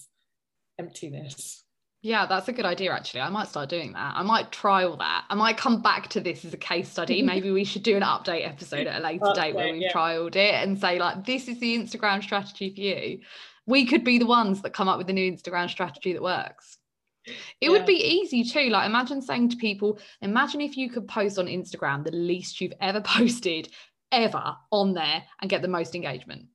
emptiness. 0.77 1.63
Yeah, 2.03 2.25
that's 2.25 2.47
a 2.47 2.53
good 2.53 2.65
idea 2.65 2.91
actually. 2.91 3.21
I 3.21 3.29
might 3.29 3.47
start 3.47 3.69
doing 3.69 3.93
that. 3.93 4.13
I 4.15 4.23
might 4.23 4.51
trial 4.51 4.97
that. 4.97 5.25
I 5.29 5.35
might 5.35 5.57
come 5.57 5.81
back 5.81 6.07
to 6.09 6.19
this 6.19 6.43
as 6.43 6.53
a 6.53 6.57
case 6.57 6.89
study. 6.89 7.21
Maybe 7.23 7.51
we 7.51 7.63
should 7.63 7.83
do 7.83 7.95
an 7.95 8.01
update 8.01 8.47
episode 8.47 8.87
at 8.87 8.99
a 8.99 9.03
later 9.03 9.31
date 9.35 9.55
where 9.55 9.71
we've 9.71 9.83
yeah. 9.83 9.93
trialed 9.93 10.35
it 10.35 10.55
and 10.55 10.79
say 10.79 10.97
like 10.97 11.25
this 11.25 11.47
is 11.47 11.59
the 11.59 11.77
Instagram 11.77 12.23
strategy 12.23 12.73
for 12.73 12.81
you. 12.81 13.19
We 13.67 13.85
could 13.85 14.03
be 14.03 14.17
the 14.17 14.25
ones 14.25 14.63
that 14.63 14.73
come 14.73 14.87
up 14.87 14.97
with 14.97 15.07
the 15.07 15.13
new 15.13 15.31
Instagram 15.31 15.69
strategy 15.69 16.13
that 16.13 16.23
works. 16.23 16.77
It 17.25 17.35
yeah. 17.61 17.69
would 17.69 17.85
be 17.85 18.03
easy 18.03 18.43
too. 18.43 18.69
Like 18.69 18.87
imagine 18.87 19.21
saying 19.21 19.49
to 19.49 19.57
people, 19.57 19.99
imagine 20.21 20.61
if 20.61 20.77
you 20.77 20.89
could 20.89 21.07
post 21.07 21.37
on 21.37 21.45
Instagram 21.45 22.03
the 22.03 22.11
least 22.11 22.59
you've 22.59 22.73
ever 22.81 23.01
posted 23.05 23.69
ever 24.11 24.55
on 24.71 24.93
there 24.95 25.23
and 25.39 25.49
get 25.49 25.61
the 25.61 25.67
most 25.67 25.93
engagement. 25.93 26.47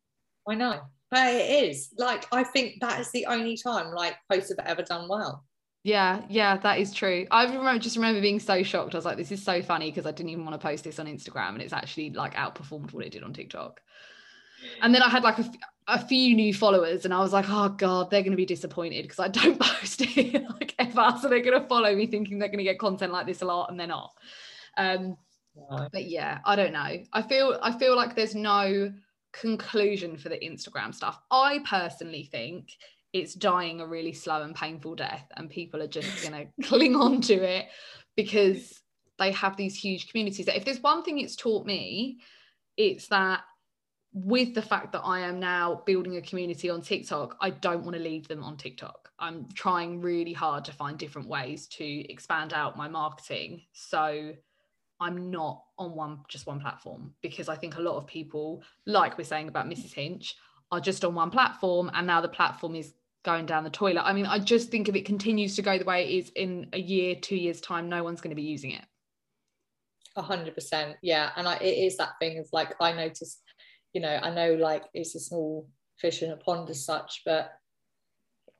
I 0.48 0.56
know 0.56 0.80
but 1.11 1.35
it 1.35 1.71
is 1.71 1.90
like 1.99 2.27
I 2.33 2.45
think 2.45 2.81
that 2.81 3.01
is 3.01 3.11
the 3.12 3.27
only 3.27 3.57
time 3.57 3.92
like 3.92 4.16
posts 4.31 4.53
have 4.57 4.66
ever 4.66 4.83
done 4.83 5.09
well. 5.09 5.45
Yeah, 5.87 6.23
yeah, 6.29 6.57
that 6.59 6.81
is 6.81 6.92
true. 6.92 7.29
I 7.31 7.45
remember 7.45 7.79
just 7.79 7.95
remember 7.95 8.21
being 8.21 8.40
so 8.40 8.64
shocked. 8.64 8.95
I 8.95 8.99
was 8.99 9.05
like, 9.05 9.16
this 9.16 9.31
is 9.31 9.40
so 9.40 9.62
funny 9.62 9.88
because 9.88 10.05
I 10.05 10.11
didn't 10.11 10.31
even 10.31 10.45
want 10.45 10.61
to 10.61 10.66
post 10.66 10.83
this 10.83 10.99
on 10.99 11.07
Instagram, 11.07 11.51
and 11.51 11.62
it's 11.62 11.73
actually 11.73 12.11
like 12.11 12.35
outperformed 12.35 12.92
what 12.92 13.05
it 13.05 13.12
did 13.12 13.23
on 13.23 13.33
TikTok. 13.33 13.81
And 14.83 14.92
then 14.92 15.03
I 15.03 15.09
had 15.09 15.23
like 15.23 15.38
a, 15.38 15.49
a 15.87 16.05
few 16.05 16.35
new 16.35 16.53
followers, 16.53 17.05
and 17.05 17.14
I 17.14 17.21
was 17.21 17.33
like, 17.33 17.45
oh 17.49 17.69
god, 17.69 18.11
they're 18.11 18.23
going 18.23 18.33
to 18.33 18.37
be 18.37 18.47
disappointed 18.47 19.03
because 19.03 19.21
I 19.21 19.29
don't 19.29 19.61
post 19.61 20.01
it 20.01 20.42
like 20.51 20.75
ever, 20.81 21.19
so 21.23 21.29
they're 21.29 21.40
going 21.40 21.61
to 21.61 21.69
follow 21.69 21.95
me 21.95 22.09
thinking 22.09 22.40
they're 22.40 22.49
going 22.49 22.59
to 22.59 22.64
get 22.64 22.81
content 22.81 23.12
like 23.12 23.27
this 23.27 23.42
a 23.42 23.45
lot, 23.45 23.71
and 23.71 23.79
they're 23.79 23.87
not. 23.87 24.11
Um, 24.77 25.16
but 25.92 26.05
yeah, 26.07 26.40
I 26.45 26.57
don't 26.57 26.73
know. 26.73 26.99
I 27.12 27.23
feel 27.23 27.59
I 27.62 27.79
feel 27.79 27.95
like 27.95 28.16
there's 28.16 28.35
no 28.35 28.92
conclusion 29.40 30.16
for 30.16 30.29
the 30.29 30.38
Instagram 30.38 30.94
stuff. 30.94 31.18
I 31.31 31.61
personally 31.68 32.29
think 32.31 32.70
it's 33.12 33.35
dying 33.35 33.81
a 33.81 33.87
really 33.87 34.12
slow 34.12 34.42
and 34.42 34.55
painful 34.55 34.94
death, 34.94 35.27
and 35.37 35.51
people 35.51 35.83
are 35.83 35.88
just 35.88 36.22
going 36.22 36.51
to 36.61 36.68
cling 36.68 36.96
on 36.96 37.20
to 37.22 37.35
it 37.35 37.66
because 38.16 38.83
they 39.18 39.33
have 39.33 39.57
these 39.57 39.77
huge 39.77 40.09
communities. 40.09 40.49
If 40.49 40.64
there's 40.64 40.83
one 40.83 41.03
thing 41.03 41.18
it's 41.18 41.37
taught 41.37 41.66
me, 41.66 42.18
it's 42.77 43.09
that 43.09 43.42
with 44.12 44.55
the 44.55 44.62
fact 44.62 44.92
that 44.92 45.03
I 45.03 45.20
am 45.20 45.40
now 45.40 45.83
building 45.85 46.16
a 46.16 46.22
community 46.22 46.70
on 46.70 46.81
TikTok, 46.81 47.37
I 47.40 47.51
don't 47.51 47.85
want 47.85 47.96
to 47.96 48.03
leave 48.03 48.29
them 48.29 48.42
on 48.42 48.57
TikTok. 48.57 49.11
I'm 49.18 49.46
trying 49.55 50.01
really 50.01 50.33
hard 50.33 50.64
to 50.66 50.72
find 50.72 50.99
different 50.99 51.29
ways 51.29 51.66
to 51.68 51.85
expand 52.11 52.53
out 52.53 52.77
my 52.77 52.88
marketing. 52.88 53.62
So 53.72 54.33
I'm 55.00 55.30
not 55.30 55.62
on 55.78 55.94
one 55.94 56.20
just 56.28 56.46
one 56.46 56.61
platform 56.61 57.14
because 57.22 57.48
I 57.48 57.56
think 57.56 57.76
a 57.76 57.80
lot 57.80 57.96
of 57.96 58.06
people, 58.06 58.62
like 58.87 59.18
we're 59.18 59.24
saying 59.24 59.48
about 59.48 59.66
Mrs. 59.66 59.92
Hinch, 59.92 60.37
are 60.72 60.80
just 60.80 61.04
on 61.04 61.14
one 61.14 61.30
platform 61.30 61.90
and 61.94 62.06
now 62.06 62.20
the 62.20 62.28
platform 62.28 62.74
is 62.74 62.94
going 63.24 63.46
down 63.46 63.64
the 63.64 63.70
toilet. 63.70 64.02
I 64.02 64.12
mean, 64.12 64.26
I 64.26 64.38
just 64.38 64.70
think 64.70 64.88
if 64.88 64.94
it 64.94 65.04
continues 65.04 65.56
to 65.56 65.62
go 65.62 65.78
the 65.78 65.85
way 65.85 66.04
it 66.04 66.18
is 66.18 66.32
in 66.35 66.68
a 66.72 66.78
year, 66.78 67.16
two 67.16 67.37
years' 67.37 67.61
time, 67.61 67.88
no 67.88 68.02
one's 68.02 68.20
going 68.20 68.30
to 68.30 68.37
be 68.37 68.42
using 68.42 68.70
it. 68.70 68.85
A 70.16 70.22
hundred 70.22 70.54
percent, 70.54 70.96
yeah. 71.02 71.30
And 71.37 71.46
I, 71.46 71.56
it 71.56 71.87
is 71.87 71.96
that 71.98 72.18
thing 72.20 72.38
of 72.38 72.48
like 72.52 72.74
I 72.80 72.92
noticed, 72.92 73.42
you 73.92 74.00
know, 74.00 74.18
I 74.22 74.30
know 74.30 74.54
like 74.54 74.85
it's 74.94 75.14
a 75.14 75.20
small 75.20 75.68
fish 75.98 76.22
in 76.22 76.30
a 76.30 76.37
pond 76.37 76.70
as 76.70 76.85
such, 76.85 77.22
but 77.26 77.50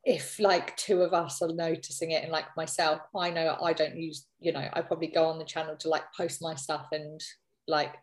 if 0.07 0.39
like 0.39 0.75
two 0.77 1.03
of 1.03 1.13
us 1.13 1.43
are 1.43 1.53
noticing 1.53 2.13
it 2.13 2.23
and 2.23 2.31
like 2.31 2.45
myself 2.57 3.01
i 3.17 3.29
know 3.29 3.59
i 3.63 3.73
don't 3.73 3.97
use 3.97 4.27
you 4.39 4.53
know 4.53 4.67
i 4.73 4.81
probably 4.81 5.09
go 5.09 5.27
on 5.27 5.39
the 5.39 5.45
channel 5.45 5.77
to 5.77 5.89
like 5.89 6.05
post 6.17 6.41
my 6.41 6.55
stuff 6.55 6.87
and 6.93 7.21
like 7.67 7.97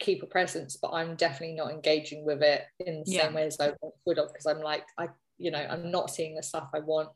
keep 0.00 0.22
a 0.22 0.26
presence 0.26 0.76
but 0.80 0.90
i'm 0.92 1.14
definitely 1.14 1.54
not 1.54 1.70
engaging 1.70 2.24
with 2.24 2.42
it 2.42 2.64
in 2.80 3.02
the 3.04 3.12
yeah. 3.12 3.24
same 3.24 3.34
way 3.34 3.44
as 3.44 3.60
i 3.60 3.70
would 4.06 4.16
have 4.16 4.28
because 4.28 4.46
i'm 4.46 4.62
like 4.62 4.84
i 4.98 5.06
you 5.36 5.50
know 5.50 5.64
i'm 5.70 5.90
not 5.90 6.10
seeing 6.10 6.34
the 6.34 6.42
stuff 6.42 6.68
i 6.74 6.80
want 6.80 7.10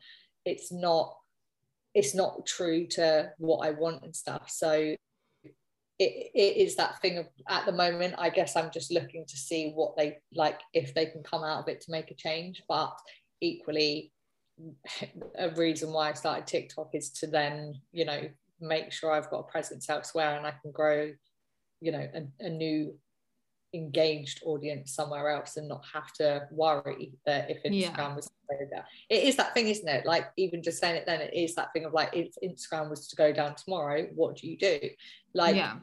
it's 0.44 0.70
not 0.70 1.16
it's 1.94 2.14
not 2.14 2.44
true 2.44 2.87
to 2.87 3.33
what 3.38 3.66
i 3.66 3.70
want 3.70 4.02
and 4.04 4.14
stuff 4.14 4.50
so 4.50 4.94
it, 6.00 6.30
it 6.35 6.57
is 6.57 6.76
that 6.76 7.00
thing 7.00 7.16
of 7.16 7.26
at 7.48 7.64
the 7.64 7.72
moment 7.72 8.14
i 8.18 8.28
guess 8.28 8.57
i'm 8.57 8.70
just 8.70 8.92
looking 8.92 9.24
to 9.26 9.37
see 9.38 9.72
what 9.74 9.96
they 9.96 10.18
like 10.35 10.61
if 10.74 10.92
they 10.92 11.07
can 11.07 11.22
come 11.22 11.42
out 11.42 11.62
of 11.62 11.68
it 11.68 11.80
to 11.80 11.90
make 11.90 12.11
a 12.11 12.14
change 12.14 12.62
but 12.68 12.94
equally 13.40 14.11
a 15.38 15.51
reason 15.51 15.93
why 15.93 16.11
I 16.11 16.12
started 16.14 16.47
TikTok 16.47 16.90
is 16.95 17.11
to 17.11 17.27
then, 17.27 17.81
you 17.93 18.05
know, 18.05 18.23
make 18.61 18.93
sure 18.93 19.12
I've 19.12 19.31
got 19.31 19.40
a 19.40 19.51
presence 19.51 19.88
elsewhere 19.88 20.37
and 20.37 20.47
I 20.47 20.55
can 20.62 20.71
grow, 20.71 21.12
you 21.81 21.93
know, 21.93 22.09
a, 22.14 22.47
a 22.47 22.51
new 22.51 22.95
engaged 23.75 24.40
audience 24.45 24.95
somewhere 24.95 25.31
else 25.31 25.57
and 25.57 25.69
not 25.69 25.85
have 25.93 26.12
to 26.12 26.47
worry 26.53 27.12
that 27.27 27.51
if 27.51 27.64
Instagram 27.64 27.97
yeah. 27.99 28.14
was 28.14 28.27
to 28.27 28.33
go 28.49 28.77
down. 28.77 28.85
It 29.11 29.25
is 29.25 29.37
that 29.37 29.53
thing, 29.53 29.69
isn't 29.69 29.88
it? 29.88 30.07
Like 30.07 30.27
even 30.37 30.62
just 30.62 30.81
saying 30.81 30.97
it 30.97 31.07
then, 31.07 31.21
it 31.21 31.35
is 31.35 31.57
that 31.57 31.73
thing 31.73 31.85
of 31.85 31.93
like 31.93 32.11
if 32.12 32.35
Instagram 32.43 32.88
was 32.88 33.09
to 33.09 33.17
go 33.17 33.33
down 33.33 33.57
tomorrow, 33.57 34.07
what 34.14 34.37
do 34.37 34.49
you 34.49 34.57
do? 34.57 34.79
Like 35.35 35.57
yeah 35.57 35.75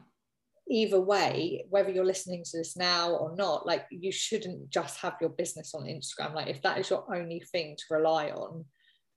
either 0.68 1.00
way, 1.00 1.64
whether 1.68 1.90
you're 1.90 2.04
listening 2.04 2.44
to 2.44 2.58
this 2.58 2.76
now 2.76 3.10
or 3.10 3.34
not, 3.36 3.66
like 3.66 3.86
you 3.90 4.12
shouldn't 4.12 4.70
just 4.70 4.98
have 5.00 5.16
your 5.20 5.30
business 5.30 5.74
on 5.74 5.84
Instagram. 5.84 6.34
Like 6.34 6.48
if 6.48 6.62
that 6.62 6.78
is 6.78 6.90
your 6.90 7.04
only 7.14 7.40
thing 7.52 7.76
to 7.76 7.94
rely 7.94 8.30
on, 8.30 8.64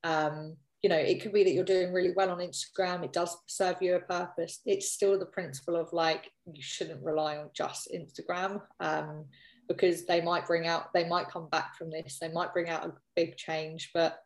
um, 0.04 0.58
you 0.82 0.90
know, 0.90 0.98
it 0.98 1.22
could 1.22 1.34
be 1.34 1.44
that 1.44 1.54
you're 1.54 1.64
doing 1.64 1.94
really 1.94 2.14
well 2.16 2.30
on 2.30 2.40
Instagram. 2.40 3.04
It 3.04 3.14
does 3.14 3.36
serve 3.48 3.82
you 3.82 3.96
a 3.96 4.00
purpose. 4.00 4.60
It's 4.66 4.92
still 4.92 5.18
the 5.18 5.26
principle 5.26 5.76
of 5.76 5.92
like 5.94 6.32
you 6.46 6.62
shouldn't 6.62 7.04
rely 7.04 7.38
on 7.38 7.50
just 7.54 7.90
Instagram. 7.94 8.62
Um, 8.80 9.26
because 9.68 10.06
they 10.06 10.22
might 10.22 10.46
bring 10.46 10.68
out, 10.68 10.94
they 10.94 11.08
might 11.08 11.30
come 11.30 11.50
back 11.50 11.76
from 11.76 11.90
this, 11.90 12.20
they 12.20 12.32
might 12.32 12.54
bring 12.54 12.70
out 12.70 12.86
a 12.86 12.94
big 13.16 13.36
change, 13.36 13.90
but 13.94 14.20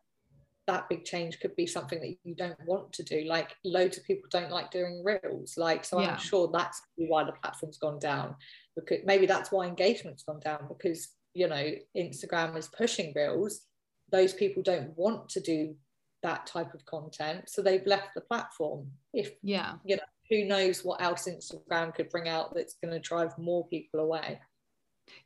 that 0.69 0.87
big 0.87 1.03
change 1.03 1.39
could 1.39 1.55
be 1.55 1.65
something 1.65 1.99
that 1.99 2.15
you 2.23 2.35
don't 2.35 2.55
want 2.67 2.93
to 2.93 3.03
do. 3.03 3.23
Like 3.25 3.55
loads 3.65 3.97
of 3.97 4.03
people 4.03 4.29
don't 4.29 4.51
like 4.51 4.69
doing 4.69 5.03
reels. 5.03 5.57
Like, 5.57 5.83
so 5.83 5.99
yeah. 5.99 6.11
I'm 6.11 6.19
sure 6.19 6.47
that's 6.53 6.79
why 6.95 7.23
the 7.23 7.31
platform's 7.31 7.79
gone 7.79 7.97
down. 7.97 8.35
Because 8.75 8.99
maybe 9.03 9.25
that's 9.25 9.51
why 9.51 9.65
engagement's 9.65 10.23
gone 10.23 10.39
down 10.39 10.67
because 10.67 11.09
you 11.33 11.47
know 11.47 11.71
Instagram 11.97 12.55
is 12.55 12.67
pushing 12.67 13.13
reels. 13.15 13.61
Those 14.11 14.33
people 14.33 14.61
don't 14.61 14.95
want 14.95 15.27
to 15.29 15.39
do 15.39 15.75
that 16.21 16.45
type 16.45 16.73
of 16.75 16.85
content, 16.85 17.49
so 17.49 17.61
they've 17.61 17.85
left 17.87 18.09
the 18.13 18.21
platform. 18.21 18.87
If 19.11 19.31
yeah, 19.41 19.73
you 19.83 19.95
know, 19.95 20.03
who 20.29 20.45
knows 20.45 20.85
what 20.85 21.01
else 21.01 21.27
Instagram 21.27 21.95
could 21.95 22.09
bring 22.09 22.29
out 22.29 22.53
that's 22.53 22.75
going 22.83 22.93
to 22.93 22.99
drive 22.99 23.37
more 23.39 23.67
people 23.67 24.01
away. 24.01 24.39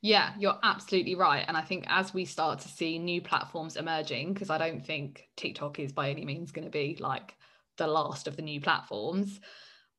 Yeah, 0.02 0.34
you're 0.38 0.58
absolutely 0.63 1.15
right. 1.15 1.46
And 1.48 1.56
I 1.56 1.62
think 1.62 1.86
as 1.88 2.13
we 2.13 2.26
start 2.26 2.60
to 2.60 2.67
see 2.67 3.00
new 3.00 3.22
platforms 3.22 3.76
emerging, 3.76 4.34
because 4.34 4.50
I 4.50 4.58
don't 4.58 4.86
think 4.86 5.30
TikTok 5.36 5.80
is 5.80 5.91
by 5.91 6.10
any 6.10 6.26
means 6.26 6.52
going 6.52 6.65
to 6.65 6.72
be 6.72 6.98
like 7.00 7.36
the 7.78 7.88
last 7.88 8.28
of 8.28 8.36
the 8.36 8.41
new 8.41 8.62
platforms, 8.62 9.39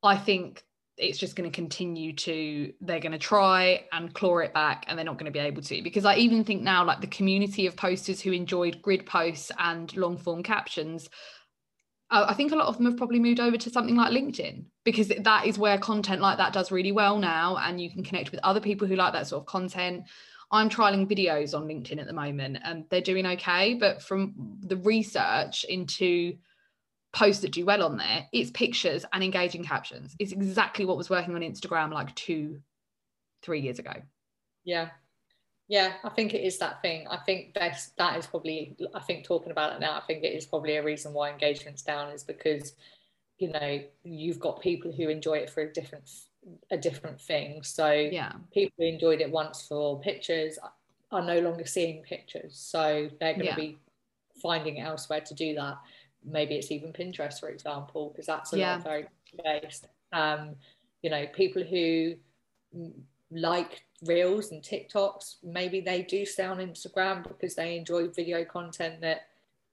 I 0.03 0.17
think 0.17 0.63
it's 0.97 1.19
just 1.19 1.35
going 1.35 1.51
to 1.51 1.55
continue 1.55 2.13
to 2.13 2.73
they're 2.81 3.01
going 3.01 3.13
to 3.13 3.19
try 3.19 3.85
and 3.93 4.15
claw 4.15 4.39
it 4.39 4.55
back 4.55 4.85
and 4.87 4.97
they're 4.97 5.05
not 5.05 5.19
going 5.19 5.27
to 5.27 5.33
be 5.33 5.41
able 5.41 5.61
to 5.61 5.83
because 5.83 6.05
i 6.05 6.15
even 6.15 6.45
think 6.45 6.63
now 6.63 6.85
like 6.85 7.01
the 7.01 7.07
community 7.09 7.67
of 7.67 7.75
posters 7.75 8.21
who 8.21 8.31
enjoyed 8.31 8.81
grid 8.81 9.05
posts 9.05 9.51
and 9.59 9.97
long 9.97 10.17
form 10.17 10.43
captions 10.43 11.09
I 12.11 12.35
think 12.35 12.53
a 12.53 12.57
lot 12.57 12.69
of 12.69 12.77
them 12.77 12.87
have 12.87 12.97
probably 12.97 13.19
moved 13.19 13.41
over 13.41 13.57
to 13.57 13.71
something 13.71 13.97
like 13.97 14.13
LinkedIn 14.13 14.67
because 14.85 15.09
that 15.09 15.47
is 15.47 15.59
where 15.59 15.79
content 15.79 16.21
like 16.21 16.39
that 16.39 16.53
does 16.53 16.71
really 16.71 16.93
well 16.93 17.19
now, 17.19 17.57
and 17.57 17.81
you 17.81 17.91
can 17.91 18.05
connect 18.05 18.31
with 18.31 18.41
other 18.45 18.61
people 18.61 18.87
who 18.87 18.95
like 18.95 19.13
that 19.15 19.27
sort 19.27 19.43
of 19.43 19.47
content. 19.47 20.05
I'm 20.51 20.69
trialing 20.69 21.11
videos 21.11 21.57
on 21.57 21.67
LinkedIn 21.67 21.99
at 21.99 22.07
the 22.07 22.13
moment, 22.13 22.59
and 22.63 22.85
they're 22.91 23.01
doing 23.01 23.27
okay. 23.27 23.75
But 23.75 24.03
from 24.03 24.59
the 24.61 24.77
research 24.77 25.65
into 25.65 26.37
posts 27.13 27.43
that 27.43 27.53
do 27.53 27.65
well 27.65 27.83
on 27.83 27.97
there, 27.97 28.29
it's 28.33 28.51
pictures 28.51 29.05
and 29.13 29.25
engaging 29.25 29.65
captions. 29.65 30.15
It's 30.19 30.33
exactly 30.33 30.85
what 30.85 30.97
was 30.97 31.11
working 31.11 31.35
on 31.35 31.41
Instagram 31.41 31.93
like 31.93 32.15
two, 32.15 32.61
three 33.43 33.61
years 33.61 33.79
ago. 33.79 33.95
Yeah. 34.65 34.91
Yeah, 35.69 35.95
I 36.05 36.11
think 36.11 36.35
it 36.35 36.43
is 36.43 36.59
that 36.59 36.83
thing. 36.83 37.07
I 37.09 37.17
think 37.17 37.55
that's 37.55 37.89
that 37.99 38.19
is 38.19 38.27
probably 38.27 38.77
I 38.95 39.01
think 39.01 39.25
talking 39.25 39.51
about 39.51 39.75
it 39.75 39.81
now, 39.81 39.97
I 39.97 40.03
think 40.03 40.23
it 40.23 40.35
is 40.35 40.45
probably 40.45 40.77
a 40.77 40.83
reason 40.83 41.13
why 41.15 41.31
engagement's 41.31 41.83
down 41.83 42.11
is 42.13 42.23
because 42.23 42.75
you 43.39 43.51
know 43.51 43.81
you've 44.05 44.39
got 44.39 44.61
people 44.61 44.93
who 44.93 45.09
enjoy 45.09 45.35
it 45.35 45.51
for 45.51 45.63
a 45.63 45.73
different 45.73 46.11
a 46.71 46.77
different 46.77 47.21
thing. 47.21 47.63
So 47.63 47.91
yeah, 47.91 48.33
people 48.53 48.75
who 48.79 48.85
enjoyed 48.85 49.23
it 49.23 49.31
once 49.31 49.67
for 49.67 49.99
pictures 50.01 50.59
are 51.11 51.25
no 51.25 51.41
longer 51.41 51.65
seeing 51.65 52.03
pictures. 52.03 52.57
So 52.59 53.09
they're 53.19 53.35
going 53.35 53.47
yeah. 53.47 53.55
to 53.55 53.61
be 53.61 53.79
finding 54.43 54.81
elsewhere 54.81 55.21
to 55.23 55.35
do 55.35 55.55
that. 55.55 55.79
Maybe 56.25 56.57
it's 56.57 56.71
even 56.71 56.93
Pinterest, 56.93 57.41
for 57.41 57.49
example, 57.49 58.11
because 58.11 58.27
that's 58.27 58.53
a 58.53 58.59
yeah. 58.59 58.75
lot 58.75 58.85
very 58.85 59.07
based. 59.43 59.87
Um, 60.13 60.57
you 61.03 61.11
know, 61.11 61.27
people 61.35 61.63
who 61.63 62.15
like 63.31 63.85
reels 64.07 64.53
and 64.53 64.63
TikToks, 64.63 65.37
maybe 65.43 65.81
they 65.81 66.03
do 66.03 66.27
stay 66.27 66.45
on 66.45 66.59
Instagram 66.59 67.27
because 67.27 67.55
they 67.55 67.77
enjoy 67.77 68.09
video 68.09 68.45
content 68.45 69.01
that 69.01 69.23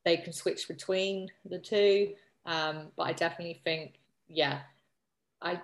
they 0.06 0.18
can 0.18 0.34
switch 0.34 0.68
between 0.68 1.30
the 1.46 1.60
two. 1.60 2.14
Um, 2.46 2.88
but 2.96 3.04
I 3.04 3.14
definitely 3.14 3.62
think, 3.64 4.00
yeah, 4.28 4.62
I 5.42 5.60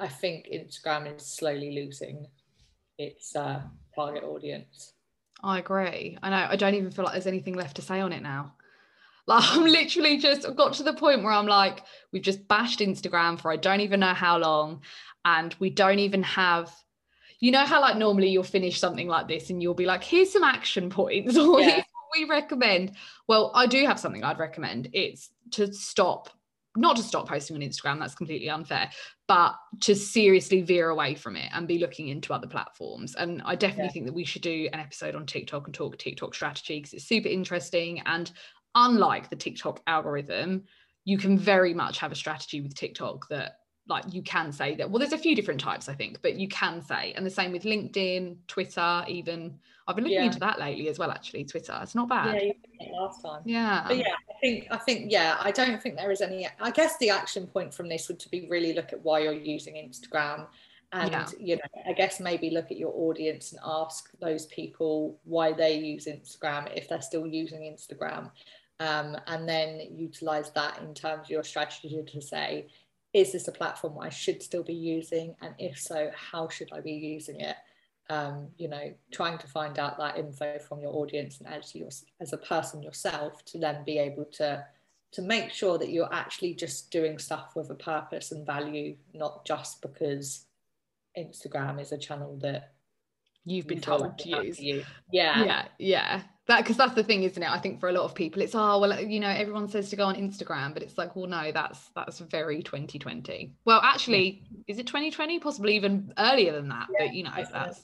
I 0.00 0.08
think 0.08 0.46
Instagram 0.52 1.14
is 1.16 1.26
slowly 1.26 1.72
losing 1.72 2.26
its 2.98 3.34
uh, 3.36 3.62
target 3.94 4.24
audience. 4.24 4.92
I 5.42 5.58
agree. 5.58 6.18
I 6.22 6.30
know. 6.30 6.46
I 6.50 6.56
don't 6.56 6.74
even 6.74 6.90
feel 6.90 7.04
like 7.04 7.14
there's 7.14 7.26
anything 7.26 7.54
left 7.54 7.76
to 7.76 7.82
say 7.82 8.00
on 8.00 8.12
it 8.12 8.22
now. 8.22 8.54
Like 9.26 9.44
I'm 9.52 9.64
literally 9.64 10.16
just 10.16 10.56
got 10.56 10.72
to 10.72 10.82
the 10.82 10.94
point 10.94 11.22
where 11.22 11.32
I'm 11.32 11.46
like, 11.46 11.84
we've 12.10 12.22
just 12.22 12.48
bashed 12.48 12.80
Instagram 12.80 13.38
for 13.38 13.52
I 13.52 13.56
don't 13.56 13.80
even 13.80 14.00
know 14.00 14.14
how 14.14 14.38
long, 14.38 14.80
and 15.24 15.54
we 15.60 15.70
don't 15.70 16.00
even 16.00 16.24
have. 16.24 16.72
You 17.40 17.52
know 17.52 17.64
how 17.64 17.80
like 17.80 17.96
normally 17.96 18.28
you'll 18.28 18.42
finish 18.42 18.78
something 18.78 19.08
like 19.08 19.28
this 19.28 19.50
and 19.50 19.62
you'll 19.62 19.74
be 19.74 19.86
like, 19.86 20.04
here's 20.04 20.32
some 20.32 20.44
action 20.44 20.90
points 20.90 21.36
or 21.38 21.60
yeah. 21.60 21.70
here's 21.70 21.84
what 21.84 22.18
we 22.18 22.24
recommend. 22.24 22.92
Well, 23.28 23.50
I 23.54 23.66
do 23.66 23.86
have 23.86 23.98
something 23.98 24.22
I'd 24.22 24.38
recommend. 24.38 24.90
It's 24.92 25.30
to 25.52 25.72
stop 25.72 26.30
not 26.76 26.96
to 26.96 27.02
stop 27.02 27.28
posting 27.28 27.56
on 27.56 27.62
Instagram, 27.62 27.98
that's 27.98 28.14
completely 28.14 28.48
unfair, 28.48 28.90
but 29.26 29.54
to 29.80 29.94
seriously 29.94 30.62
veer 30.62 30.90
away 30.90 31.14
from 31.14 31.36
it 31.36 31.50
and 31.52 31.66
be 31.66 31.78
looking 31.78 32.08
into 32.08 32.32
other 32.32 32.46
platforms. 32.46 33.16
And 33.16 33.42
I 33.44 33.56
definitely 33.56 33.86
yeah. 33.86 33.90
think 33.90 34.06
that 34.06 34.14
we 34.14 34.24
should 34.24 34.42
do 34.42 34.68
an 34.72 34.78
episode 34.78 35.14
on 35.16 35.26
TikTok 35.26 35.66
and 35.66 35.74
talk 35.74 35.98
TikTok 35.98 36.34
strategy 36.34 36.78
because 36.78 36.92
it's 36.92 37.08
super 37.08 37.28
interesting. 37.28 38.00
And 38.06 38.30
unlike 38.74 39.30
the 39.30 39.36
TikTok 39.36 39.82
algorithm, 39.86 40.64
you 41.04 41.18
can 41.18 41.36
very 41.36 41.74
much 41.74 41.98
have 41.98 42.12
a 42.12 42.16
strategy 42.16 42.60
with 42.60 42.74
TikTok 42.74 43.28
that 43.30 43.59
like 43.90 44.04
you 44.14 44.22
can 44.22 44.52
say 44.52 44.74
that 44.76 44.88
well 44.88 44.98
there's 44.98 45.12
a 45.12 45.18
few 45.18 45.34
different 45.34 45.60
types 45.60 45.88
i 45.88 45.94
think 45.94 46.22
but 46.22 46.36
you 46.36 46.48
can 46.48 46.80
say 46.80 47.12
and 47.16 47.26
the 47.26 47.30
same 47.30 47.52
with 47.52 47.64
linkedin 47.64 48.36
twitter 48.46 49.04
even 49.08 49.58
i've 49.86 49.96
been 49.96 50.04
looking 50.04 50.18
yeah. 50.18 50.24
into 50.24 50.38
that 50.38 50.58
lately 50.58 50.88
as 50.88 50.98
well 50.98 51.10
actually 51.10 51.44
twitter 51.44 51.78
it's 51.82 51.94
not 51.94 52.08
bad 52.08 52.40
yeah 52.42 52.86
last 52.98 53.20
time 53.20 53.42
yeah 53.44 53.84
but 53.86 53.98
yeah 53.98 54.14
i 54.30 54.40
think 54.40 54.66
i 54.70 54.76
think 54.76 55.10
yeah 55.10 55.36
i 55.40 55.50
don't 55.50 55.82
think 55.82 55.96
there 55.96 56.10
is 56.10 56.22
any 56.22 56.48
i 56.60 56.70
guess 56.70 56.96
the 56.98 57.10
action 57.10 57.46
point 57.46 57.74
from 57.74 57.88
this 57.88 58.08
would 58.08 58.18
to 58.18 58.28
be 58.30 58.46
really 58.48 58.72
look 58.72 58.92
at 58.92 59.04
why 59.04 59.18
you're 59.18 59.32
using 59.32 59.74
instagram 59.74 60.46
and 60.92 61.10
yeah. 61.10 61.26
you 61.38 61.56
know 61.56 61.82
i 61.88 61.92
guess 61.92 62.20
maybe 62.20 62.50
look 62.50 62.70
at 62.70 62.78
your 62.78 62.92
audience 62.94 63.52
and 63.52 63.60
ask 63.64 64.10
those 64.20 64.46
people 64.46 65.18
why 65.24 65.52
they 65.52 65.76
use 65.78 66.06
instagram 66.06 66.72
if 66.74 66.88
they're 66.88 67.02
still 67.02 67.26
using 67.26 67.60
instagram 67.62 68.30
um, 68.80 69.14
and 69.26 69.46
then 69.46 69.82
utilize 69.94 70.50
that 70.52 70.80
in 70.80 70.94
terms 70.94 71.24
of 71.24 71.30
your 71.30 71.44
strategy 71.44 72.02
to 72.02 72.20
say 72.22 72.66
is 73.12 73.32
this 73.32 73.48
a 73.48 73.52
platform 73.52 73.98
I 74.00 74.08
should 74.08 74.42
still 74.42 74.62
be 74.62 74.74
using? 74.74 75.34
And 75.40 75.54
if 75.58 75.78
so, 75.78 76.10
how 76.14 76.48
should 76.48 76.72
I 76.72 76.80
be 76.80 76.92
using 76.92 77.40
it? 77.40 77.56
Um, 78.08 78.48
you 78.56 78.68
know, 78.68 78.92
trying 79.12 79.38
to 79.38 79.46
find 79.46 79.78
out 79.78 79.98
that 79.98 80.18
info 80.18 80.58
from 80.58 80.80
your 80.80 80.94
audience 80.96 81.38
and 81.38 81.48
as 81.48 81.74
your, 81.74 81.88
as 82.20 82.32
a 82.32 82.38
person 82.38 82.82
yourself 82.82 83.44
to 83.46 83.58
then 83.58 83.84
be 83.84 83.98
able 83.98 84.24
to 84.32 84.64
to 85.12 85.22
make 85.22 85.50
sure 85.50 85.76
that 85.76 85.90
you're 85.90 86.12
actually 86.14 86.54
just 86.54 86.92
doing 86.92 87.18
stuff 87.18 87.56
with 87.56 87.68
a 87.70 87.74
purpose 87.74 88.30
and 88.30 88.46
value, 88.46 88.94
not 89.12 89.44
just 89.44 89.82
because 89.82 90.46
Instagram 91.18 91.80
is 91.80 91.90
a 91.90 91.98
channel 91.98 92.38
that 92.42 92.74
you've 93.44 93.66
been 93.66 93.80
told 93.80 94.16
to 94.18 94.28
use. 94.28 94.60
You. 94.60 94.84
Yeah. 95.10 95.44
Yeah. 95.44 95.64
Yeah 95.78 96.22
that 96.50 96.58
because 96.58 96.76
that's 96.76 96.94
the 96.94 97.02
thing 97.02 97.22
isn't 97.22 97.42
it? 97.42 97.48
I 97.50 97.58
think 97.58 97.80
for 97.80 97.88
a 97.88 97.92
lot 97.92 98.04
of 98.04 98.14
people 98.14 98.42
it's 98.42 98.54
oh 98.54 98.78
well 98.78 99.00
you 99.00 99.20
know 99.20 99.28
everyone 99.28 99.68
says 99.68 99.88
to 99.90 99.96
go 99.96 100.04
on 100.04 100.16
instagram 100.16 100.74
but 100.74 100.82
it's 100.82 100.98
like 100.98 101.16
well 101.16 101.26
no 101.26 101.50
that's 101.52 101.90
that's 101.94 102.18
very 102.18 102.62
2020 102.62 103.54
well 103.64 103.80
actually 103.82 104.42
is 104.66 104.78
it 104.78 104.86
2020 104.86 105.38
possibly 105.38 105.76
even 105.76 106.12
earlier 106.18 106.52
than 106.52 106.68
that 106.68 106.88
yeah, 106.92 107.06
but 107.06 107.14
you 107.14 107.22
know 107.22 107.30
that's 107.52 107.82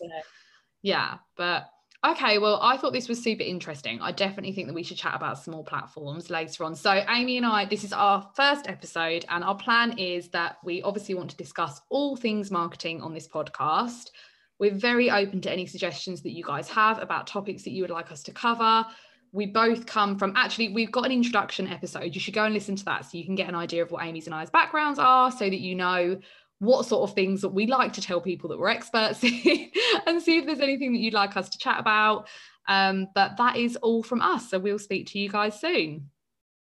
yeah 0.83 1.15
but 1.37 1.71
okay 2.07 2.39
well 2.39 2.59
i 2.63 2.77
thought 2.77 2.93
this 2.93 3.09
was 3.09 3.23
super 3.23 3.43
interesting. 3.43 4.01
I 4.01 4.13
definitely 4.13 4.53
think 4.53 4.67
that 4.69 4.75
we 4.75 4.83
should 4.83 4.99
chat 4.99 5.15
about 5.15 5.43
small 5.43 5.65
platforms 5.65 6.29
later 6.31 6.65
on. 6.65 6.75
So 6.75 7.05
amy 7.09 7.37
and 7.37 7.47
i 7.47 7.65
this 7.65 7.85
is 7.85 7.93
our 7.93 8.29
first 8.35 8.69
episode 8.69 9.25
and 9.29 9.43
our 9.43 9.57
plan 9.57 9.99
is 9.99 10.29
that 10.29 10.59
we 10.65 10.83
obviously 10.83 11.15
want 11.15 11.31
to 11.31 11.37
discuss 11.37 11.81
all 11.89 12.17
things 12.17 12.51
marketing 12.51 13.01
on 13.01 13.15
this 13.15 13.29
podcast 13.29 14.11
we're 14.59 14.75
very 14.75 15.11
open 15.11 15.41
to 15.43 15.51
any 15.51 15.67
suggestions 15.67 16.23
that 16.23 16.33
you 16.33 16.43
guys 16.43 16.69
have 16.69 17.03
about 17.03 17.27
topics 17.27 17.63
that 17.65 17.71
you 17.71 17.83
would 17.83 17.91
like 17.91 18.11
us 18.11 18.23
to 18.25 18.33
cover. 18.33 18.87
We 19.33 19.47
both 19.47 19.87
come 19.87 20.19
from 20.19 20.33
actually, 20.37 20.71
we've 20.71 20.93
got 20.93 21.05
an 21.05 21.13
introduction 21.13 21.69
episode. 21.69 22.15
You 22.15 22.21
should 22.21 22.35
go 22.35 22.45
and 22.45 22.55
listen 22.55 22.77
to 22.77 22.85
that 22.87 23.05
so 23.05 23.19
you 23.19 23.25
can 23.25 23.35
get 23.35 23.49
an 23.49 23.55
idea 23.55 23.83
of 23.83 23.91
what 23.91 24.05
Amy's 24.05 24.27
and 24.27 24.35
I's 24.35 24.51
backgrounds 24.51 24.99
are 24.99 25.31
so 25.31 25.45
that 25.51 25.61
you 25.61 25.75
know 25.75 26.19
what 26.59 26.87
sort 26.87 27.09
of 27.09 27.15
things 27.15 27.43
that 27.43 27.51
we 27.51 27.67
like 27.67 27.93
to 27.93 28.01
tell 28.01 28.21
people 28.21 28.49
that 28.49 28.59
we're 28.59 28.69
experts 28.69 29.23
in 29.25 29.71
and 30.07 30.23
see 30.23 30.39
if 30.39 30.47
there's 30.47 30.61
anything 30.61 30.93
that 30.93 31.01
you'd 31.01 31.15
like 31.15 31.37
us 31.37 31.51
to 31.51 31.59
chat 31.59 31.79
about. 31.79 32.29
Um, 32.67 33.09
but 33.15 33.37
that 33.37 33.57
is 33.57 33.77
all 33.77 34.03
from 34.03 34.23
us. 34.23 34.51
So 34.51 34.59
we'll 34.59 34.79
speak 34.79 35.09
to 35.09 35.19
you 35.19 35.29
guys 35.29 35.61
soon. 35.61 36.11